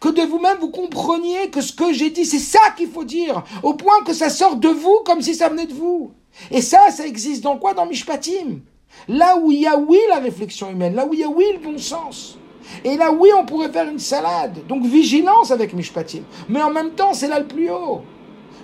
[0.00, 3.42] Que de vous-même vous compreniez que ce que j'ai dit, c'est ça qu'il faut dire,
[3.62, 6.12] au point que ça sort de vous comme si ça venait de vous.
[6.50, 7.72] Et ça, ça existe dans quoi?
[7.72, 8.60] Dans Mishpatim.
[9.08, 11.44] Là où il y a oui la réflexion humaine, là où il y a oui
[11.52, 12.38] le bon sens.
[12.84, 14.66] Et là, oui, on pourrait faire une salade.
[14.68, 16.22] Donc vigilance avec Mishpatim.
[16.48, 18.02] Mais en même temps, c'est là le plus haut.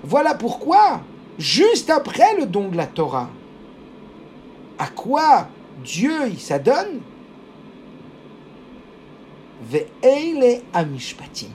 [0.04, 1.00] Voilà pourquoi,
[1.38, 3.28] juste après le don de la Torah,
[4.78, 5.48] à quoi
[5.82, 7.00] Dieu il s'adonne?
[9.62, 11.50] Ve'eile amishpatim.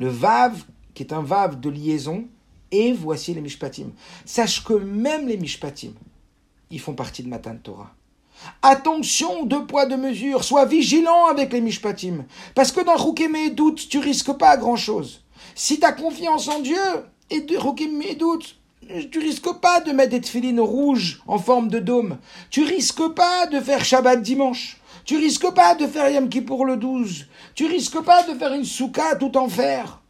[0.00, 0.64] Le vav,
[0.94, 2.24] qui est un vav de liaison,
[2.72, 3.90] et voici les mishpatim.
[4.24, 5.92] Sache que même les mishpatim,
[6.70, 7.94] ils font partie de Matan Torah.
[8.62, 10.44] Attention, deux poids, deux mesures.
[10.44, 12.24] Sois vigilant avec les mishpatim.
[12.54, 15.22] Parce que dans Rukim et doute, tu risques pas grand chose.
[15.54, 16.76] Si tu confiance en Dieu,
[17.30, 18.18] et de Rukim et
[19.10, 22.18] tu risques pas de mettre des tefilines rouges en forme de dôme.
[22.50, 24.78] Tu risques pas de faire Shabbat dimanche.
[25.04, 27.26] Tu risques pas de faire Yom Kippour le 12.
[27.54, 30.00] Tu risques pas de faire une souka tout en fer.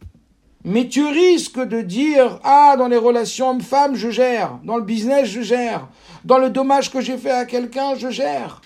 [0.67, 4.59] Mais tu risques de dire, ah, dans les relations hommes-femmes, je gère.
[4.63, 5.87] Dans le business, je gère.
[6.23, 8.63] Dans le dommage que j'ai fait à quelqu'un, je gère.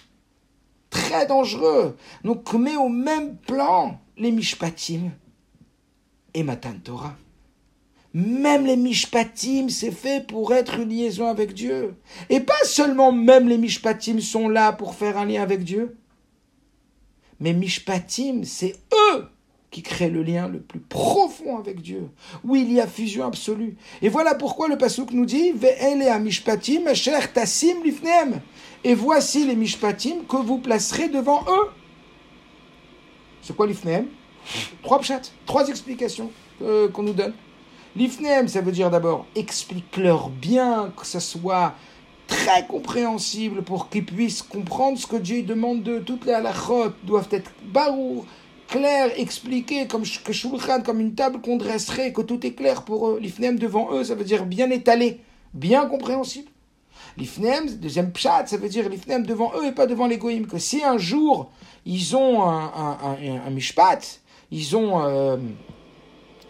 [0.89, 1.97] Très dangereux.
[2.23, 5.11] Donc, mets au même plan les mishpatim
[6.33, 7.17] et Matan Torah.
[8.13, 11.95] Même les mishpatim, c'est fait pour être une liaison avec Dieu.
[12.29, 15.97] Et pas seulement même les mishpatim sont là pour faire un lien avec Dieu.
[17.41, 19.27] Mais mishpatim, c'est eux
[19.71, 22.09] qui crée le lien le plus profond avec Dieu,
[22.43, 23.77] où il y a fusion absolue.
[24.01, 25.53] Et voilà pourquoi le Pasuk nous dit
[26.21, 26.85] mishpatim
[27.33, 28.41] tassim lifnem.
[28.83, 31.69] Et voici les mishpatim que vous placerez devant eux.
[33.41, 34.07] C'est quoi l'ifnem
[34.81, 37.33] Trois pchats, trois explications euh, qu'on nous donne.
[37.95, 41.73] L'ifnem, ça veut dire d'abord explique-leur bien, que ça soit
[42.27, 46.01] très compréhensible pour qu'ils puissent comprendre ce que Dieu demande d'eux.
[46.01, 48.25] Toutes les halachot doivent être barou,
[48.69, 50.03] claires, expliquées, comme
[50.85, 53.19] comme une table qu'on dresserait, que tout est clair pour eux.
[53.19, 55.19] L'ifnem devant eux, ça veut dire bien étalé,
[55.53, 56.49] bien compréhensible.
[57.17, 60.19] L'ifnem, deuxième pshat, ça veut dire l'ifnem devant eux et pas devant les.
[60.19, 61.49] Que si un jour
[61.85, 65.37] ils ont un, mishpat, ils ont, euh,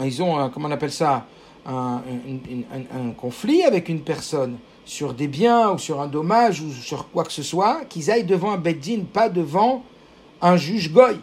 [0.03, 1.25] ils ont comment on appelle ça,
[1.65, 2.01] un,
[2.93, 7.23] un, conflit avec une personne sur des biens ou sur un dommage ou sur quoi
[7.23, 9.83] que ce soit, qu'ils aillent devant un beddin, pas devant
[10.41, 11.19] un juge goy.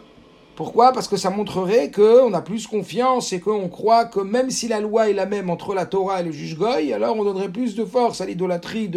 [0.57, 0.91] Pourquoi?
[0.91, 4.79] Parce que ça montrerait qu'on a plus confiance et qu'on croit que même si la
[4.79, 7.75] loi est la même entre la Torah et le juge goy, alors on donnerait plus
[7.75, 8.89] de force à l'idolâtrie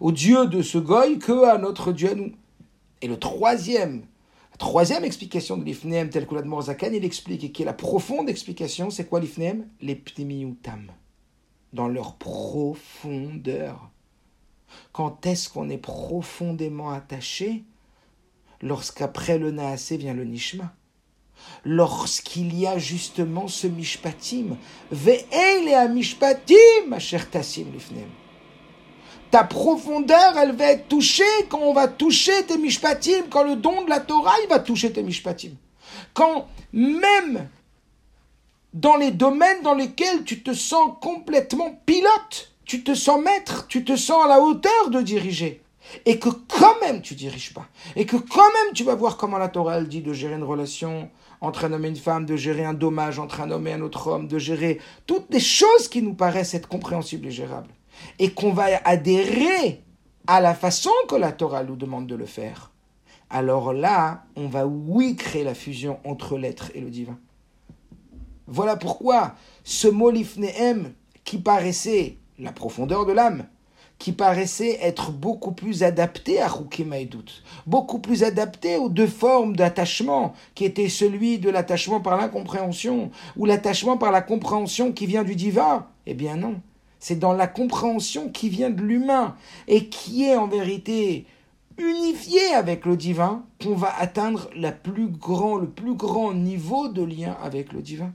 [0.00, 2.32] au Dieu de ce goy que à notre Dieu à nous.
[3.00, 4.02] Et le troisième,
[4.50, 7.72] la troisième explication de l'Ifnem, telle que l'Admor Zakan, il explique, et qui est la
[7.72, 9.98] profonde explication, c'est quoi l'Ifnem Les
[11.72, 13.88] dans leur profondeur.
[14.92, 17.64] Quand est-ce qu'on est profondément attaché?
[18.60, 20.74] Lorsqu'après le Naasé vient le Nishma
[21.64, 24.56] lorsqu'il y a justement ce mishpatim.
[24.90, 28.08] Ve'ele a mishpatim, ma chère Tassim Lifnem.
[29.30, 33.84] Ta profondeur, elle va être touchée quand on va toucher tes mishpatim, quand le don
[33.84, 35.52] de la Torah, il va toucher tes mishpatim.
[36.14, 37.48] Quand même
[38.72, 43.84] dans les domaines dans lesquels tu te sens complètement pilote, tu te sens maître, tu
[43.84, 45.62] te sens à la hauteur de diriger
[46.04, 49.38] et que quand même tu diriges pas, et que quand même tu vas voir comment
[49.38, 51.10] la Torah elle dit de gérer une relation
[51.40, 53.80] entre un homme et une femme, de gérer un dommage entre un homme et un
[53.80, 57.72] autre homme, de gérer toutes des choses qui nous paraissent être compréhensibles et gérables,
[58.18, 59.82] et qu'on va adhérer
[60.26, 62.72] à la façon que la Torah nous demande de le faire,
[63.30, 67.18] alors là, on va oui créer la fusion entre l'être et le divin.
[68.46, 69.34] Voilà pourquoi
[69.64, 73.46] ce mot lifnehem, qui paraissait la profondeur de l'âme,
[73.98, 76.48] qui paraissait être beaucoup plus adapté à
[76.86, 83.10] Maïdout, beaucoup plus adapté aux deux formes d'attachement, qui étaient celui de l'attachement par l'incompréhension,
[83.36, 85.86] ou l'attachement par la compréhension qui vient du divin.
[86.06, 86.60] Eh bien non,
[87.00, 89.34] c'est dans la compréhension qui vient de l'humain,
[89.66, 91.26] et qui est en vérité
[91.76, 95.08] unifié avec le divin, qu'on va atteindre le plus
[95.94, 98.12] grand niveau de lien avec le divin.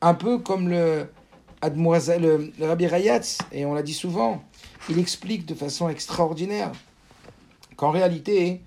[0.00, 1.08] Un peu comme le,
[1.62, 4.42] le, le Rabbi Rayatz, et on l'a dit souvent,
[4.88, 6.72] il explique de façon extraordinaire
[7.76, 8.62] qu'en réalité,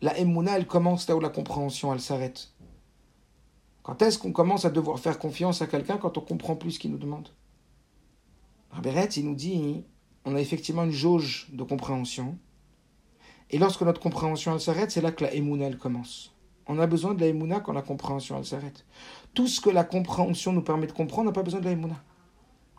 [0.00, 2.50] la Emouna, elle commence là où la compréhension, elle s'arrête.
[3.82, 6.78] Quand est-ce qu'on commence à devoir faire confiance à quelqu'un quand on comprend plus ce
[6.78, 7.28] qu'il nous demande?
[8.70, 9.84] Raberet, il nous dit,
[10.24, 12.38] on a effectivement une jauge de compréhension.
[13.50, 16.32] Et lorsque notre compréhension, elle s'arrête, c'est là que la Emouna, elle commence.
[16.66, 18.86] On a besoin de la Emouna quand la compréhension, elle s'arrête.
[19.34, 21.72] Tout ce que la compréhension nous permet de comprendre, on n'a pas besoin de la
[21.72, 22.02] Emouna.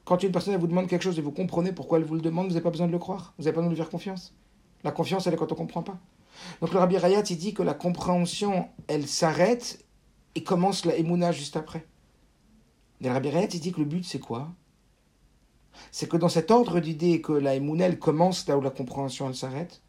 [0.05, 2.47] Quand une personne vous demande quelque chose et vous comprenez pourquoi elle vous le demande,
[2.47, 3.33] vous n'avez pas besoin de le croire.
[3.37, 4.35] Vous n'avez pas besoin de lui faire confiance.
[4.83, 5.97] La confiance, elle est quand on ne comprend pas.
[6.61, 9.85] Donc le Rabbi Rayat, il dit que la compréhension, elle s'arrête
[10.35, 11.85] et commence la émouna juste après.
[12.99, 14.51] le Rabbi Rayat, il dit que le but, c'est quoi?
[15.91, 19.29] C'est que dans cet ordre d'idées que la émouna, elle commence là où la compréhension,
[19.29, 19.81] elle s'arrête,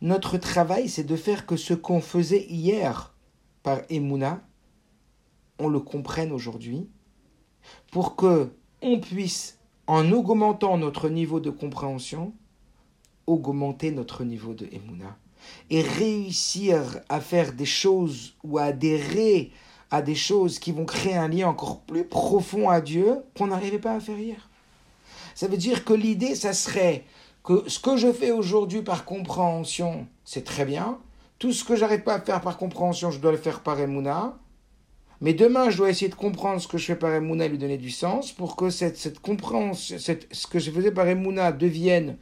[0.00, 3.14] notre travail, c'est de faire que ce qu'on faisait hier
[3.62, 4.42] par émouna,
[5.58, 6.88] on le comprenne aujourd'hui,
[7.90, 8.52] pour que
[8.82, 12.32] on puisse, en augmentant notre niveau de compréhension,
[13.26, 15.16] augmenter notre niveau de Emouna
[15.70, 19.50] et réussir à faire des choses ou à adhérer
[19.90, 23.78] à des choses qui vont créer un lien encore plus profond à Dieu qu'on n'arrivait
[23.78, 24.48] pas à faire hier.
[25.34, 27.04] Ça veut dire que l'idée, ça serait
[27.44, 30.98] que ce que je fais aujourd'hui par compréhension, c'est très bien.
[31.38, 34.38] Tout ce que j'arrête pas à faire par compréhension, je dois le faire par Emouna.
[35.22, 37.56] Mais demain, je dois essayer de comprendre ce que je fais par Emouna et lui
[37.56, 42.18] donner du sens pour que cette, cette compréhension, ce que je faisais par Emouna devienne,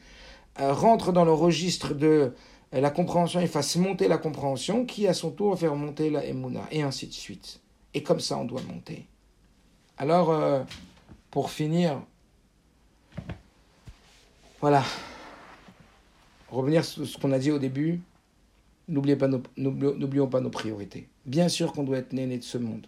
[0.60, 2.34] euh, rentre dans le registre de
[2.74, 6.10] euh, la compréhension et fasse monter la compréhension qui, à son tour, va faire monter
[6.10, 7.62] la Emouna et ainsi de suite.
[7.94, 9.06] Et comme ça, on doit monter.
[9.96, 10.62] Alors, euh,
[11.30, 12.02] pour finir,
[14.60, 14.84] voilà.
[16.50, 18.02] Revenir sur ce qu'on a dit au début,
[18.90, 21.08] n'oublions pas, nos, priorités.
[21.26, 22.86] Bien sûr qu'on doit être né, né de ce monde.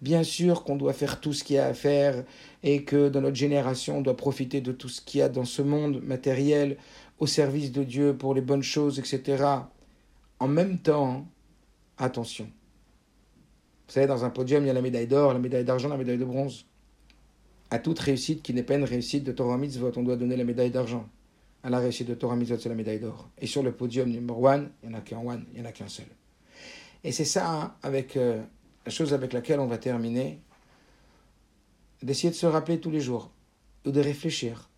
[0.00, 2.24] Bien sûr qu'on doit faire tout ce qu'il y a à faire
[2.62, 5.44] et que dans notre génération, on doit profiter de tout ce qu'il y a dans
[5.44, 6.76] ce monde matériel
[7.18, 9.44] au service de Dieu pour les bonnes choses, etc.
[10.38, 11.26] En même temps,
[11.98, 12.44] attention.
[13.86, 15.96] Vous savez, dans un podium, il y a la médaille d'or, la médaille d'argent, la
[15.96, 16.66] médaille de bronze.
[17.70, 20.44] À toute réussite qui n'est pas une réussite de Torah Mitzvot, on doit donner la
[20.44, 21.08] médaille d'argent.
[21.64, 23.30] À la réussite de Torah Mitzvot, c'est la médaille d'or.
[23.40, 25.70] Et sur le podium numéro one, il n'y en a qu'un one, il n'y en
[25.70, 26.04] a qu'un seul.
[27.02, 28.42] Et c'est ça, hein, avec euh,
[28.84, 30.40] la chose avec laquelle on va terminer,
[32.02, 33.30] d'essayer de se rappeler tous les jours,
[33.86, 34.68] ou de réfléchir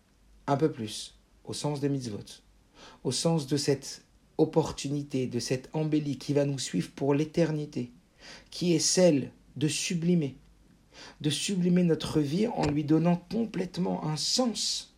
[0.47, 2.41] un peu plus au sens des mitzvot,
[3.03, 4.05] au sens de cette
[4.37, 7.91] opportunité, de cette embellie qui va nous suivre pour l'éternité,
[8.49, 10.37] qui est celle de sublimer,
[11.19, 14.96] de sublimer notre vie en lui donnant complètement un sens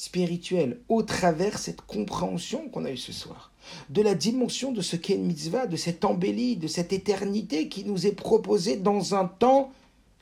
[0.00, 3.52] spirituel au travers cette compréhension qu'on a eue ce soir,
[3.90, 7.84] de la dimension de ce qu'est une mitzvah, de cette embellie, de cette éternité qui
[7.84, 9.72] nous est proposée dans un temps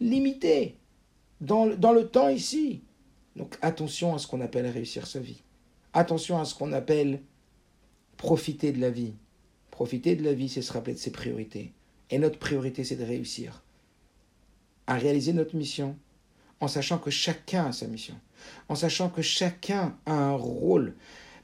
[0.01, 0.75] limité,
[1.41, 2.81] dans, dans le temps ici.
[3.37, 5.43] Donc attention à ce qu'on appelle réussir sa vie.
[5.93, 7.21] Attention à ce qu'on appelle
[8.17, 9.13] profiter de la vie.
[9.71, 11.73] Profiter de la vie, c'est se rappeler de ses priorités.
[12.11, 13.63] Et notre priorité, c'est de réussir
[14.89, 15.97] à réaliser notre mission
[16.59, 18.17] en sachant que chacun a sa mission,
[18.69, 20.95] en sachant que chacun a un rôle.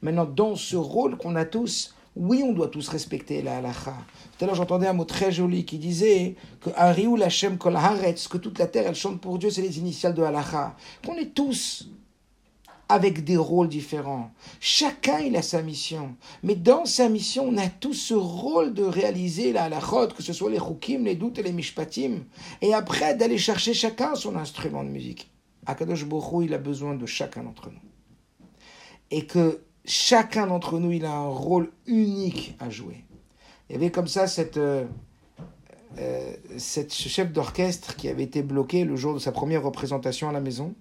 [0.02, 3.94] Maintenant, dans ce rôle qu'on a tous, oui, on doit tous respecter la halacha.
[4.38, 8.86] Tout à l'heure, j'entendais un mot très joli qui disait que que toute la terre,
[8.86, 10.76] elle chante pour Dieu, c'est les initiales de halacha.
[11.04, 11.88] Qu'on est tous
[12.88, 14.30] avec des rôles différents.
[14.60, 16.16] Chacun, il a sa mission.
[16.42, 20.32] Mais dans sa mission, on a tous ce rôle de réaliser la halachot, que ce
[20.32, 22.24] soit les chukim, les doutes et les mishpatim.
[22.60, 25.30] Et après, d'aller chercher chacun son instrument de musique.
[25.66, 27.80] Akadosh Baruch il a besoin de chacun d'entre nous.
[29.10, 33.04] Et que chacun d'entre nous, il a un rôle unique à jouer.
[33.68, 34.84] Il y avait comme ça cette, euh,
[35.98, 40.32] euh, cette chef d'orchestre qui avait été bloqué le jour de sa première représentation à
[40.32, 40.74] la maison.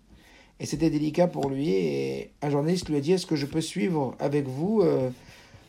[0.59, 1.69] Et c'était délicat pour lui.
[1.69, 5.09] Et un journaliste lui a dit Est-ce que je peux suivre avec vous euh,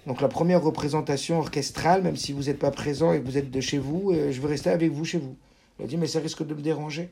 [0.07, 3.51] donc la première représentation orchestrale, même si vous n'êtes pas présent et que vous êtes
[3.51, 5.35] de chez vous, je veux rester avec vous chez vous.
[5.79, 7.09] Il a dit Mais ça risque de me déranger.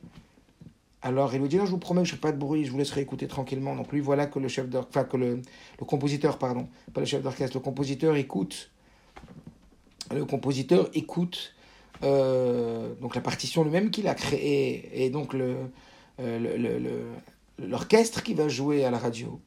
[1.03, 2.71] Alors il lui dit je vous promets que je ne fais pas de bruit, je
[2.71, 3.75] vous laisserai écouter tranquillement.
[3.75, 5.41] Donc lui, voilà que le chef enfin que le,
[5.79, 8.71] le, compositeur, pardon, pas le chef d'orchestre, le compositeur écoute,
[10.11, 11.53] le compositeur écoute
[12.03, 15.55] euh, donc la partition lui-même qu'il a créée et donc le,
[16.19, 17.13] euh,
[17.59, 19.39] l'orchestre qui va jouer à la radio.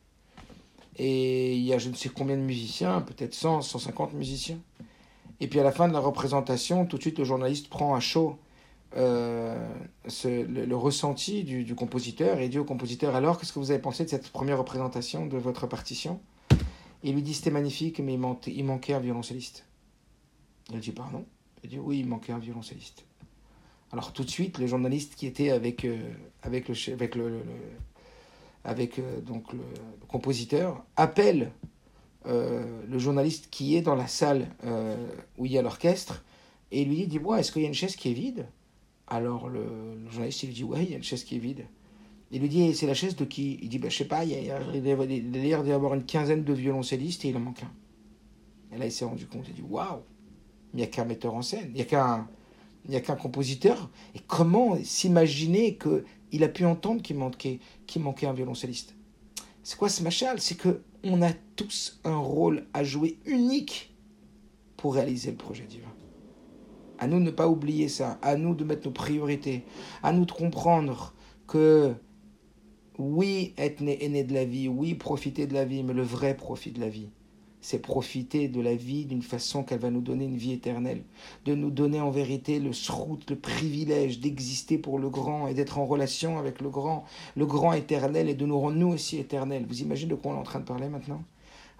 [0.99, 4.59] Et il y a je ne sais combien de musiciens, peut-être 100, 150 musiciens.
[5.41, 8.01] Et puis à la fin de la représentation, tout de suite le journaliste prend un
[8.01, 8.39] show
[8.95, 9.69] euh,
[10.25, 14.09] le, ressenti du, compositeur et dit au compositeur alors qu'est-ce que vous avez pensé de
[14.09, 16.21] cette première représentation de votre partition?
[17.03, 19.67] Il lui dit c'était magnifique mais il, manquait un violoncelliste.
[20.73, 21.27] Il dit pardon?
[21.65, 23.05] Il dit oui il manquait un violoncelliste.
[23.93, 25.99] Alors tout de suite le journaliste qui était avec euh,
[26.43, 27.41] avec le avec le,
[28.65, 29.61] avec euh, donc le,
[30.09, 31.53] compositeur appelle
[32.25, 34.49] le journaliste qui est dans la salle
[35.39, 36.25] où il y a l'orchestre
[36.73, 38.49] et il lui dit dis-moi est-ce qu'il y a une chaise qui est vide?
[39.07, 39.65] Alors le,
[40.11, 41.67] journaliste il lui dit Ouais, il y a une chaise qui est vide.
[42.31, 44.31] Il lui dit C'est la chaise de qui Il dit bah, Je sais pas, il
[44.31, 47.73] y a l'air d'y avoir une quinzaine de violoncellistes et il en manque un.
[48.75, 50.01] Et là il s'est rendu compte, il dit Waouh
[50.75, 52.29] Il n'y a qu'un metteur en scène, il n'y a qu'un.
[52.89, 53.91] Il compositeur.
[54.15, 57.59] Et comment s'imaginer qu'il a pu entendre qu'il manquait,
[57.99, 58.95] manquait un violoncelliste
[59.65, 63.95] C'est quoi ce machal C'est que on a tous un rôle à jouer unique
[64.77, 65.89] pour réaliser le projet divin.
[66.99, 69.65] À nous de ne pas oublier ça, à nous de mettre nos priorités,
[70.03, 71.15] à nous de comprendre
[71.47, 71.95] que
[72.99, 76.03] oui, être né est né de la vie, oui, profiter de la vie, mais le
[76.03, 77.09] vrai profit de la vie,
[77.61, 81.03] c'est profiter de la vie d'une façon qu'elle va nous donner une vie éternelle,
[81.45, 85.79] de nous donner en vérité le srout, le privilège d'exister pour le grand et d'être
[85.79, 87.05] en relation avec le grand,
[87.37, 89.67] le grand éternel et de nous rendre nous aussi éternels.
[89.69, 91.23] Vous imaginez de quoi on est en train de parler maintenant?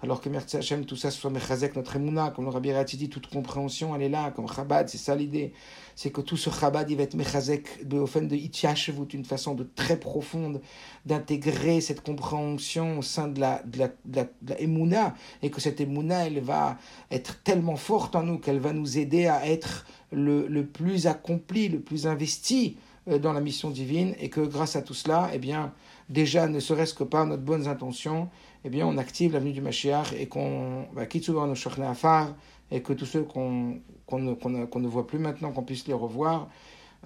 [0.03, 3.09] Alors que merci Hachem, tout ça soit mechazek notre emuna, comme le Rabbi Rati dit,
[3.09, 5.53] toute compréhension, elle est là, comme Chabad, c'est ça l'idée.
[5.95, 9.55] C'est que tout ce Chabad, il va être mechazek de, fin de Itchashevut, une façon
[9.55, 10.61] de très profonde
[11.07, 16.41] d'intégrer cette compréhension au sein de la, de la, emuna, et que cette emuna, elle
[16.41, 16.77] va
[17.09, 21.69] être tellement forte en nous qu'elle va nous aider à être le, le plus accompli,
[21.69, 22.77] le plus investi
[23.07, 25.73] euh, dans la mission divine, et que grâce à tout cela, eh bien,
[26.09, 28.29] déjà, ne serait-ce que par notre bonnes intentions,
[28.67, 31.53] eh bien, on active l'avenue du Mashiach et qu'on va quitter nos
[31.83, 32.35] afar
[32.69, 33.79] et que tous ceux qu'on
[34.11, 36.49] ne, ne, voit plus maintenant, qu'on puisse les revoir,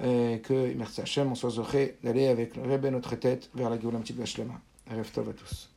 [0.03, 1.51] et que, merci Hachem, on soit
[2.03, 4.59] d'aller avec le Rebbe notre tête vers la Géoula Petit Vashlema.
[4.89, 5.70] Rêve à tous.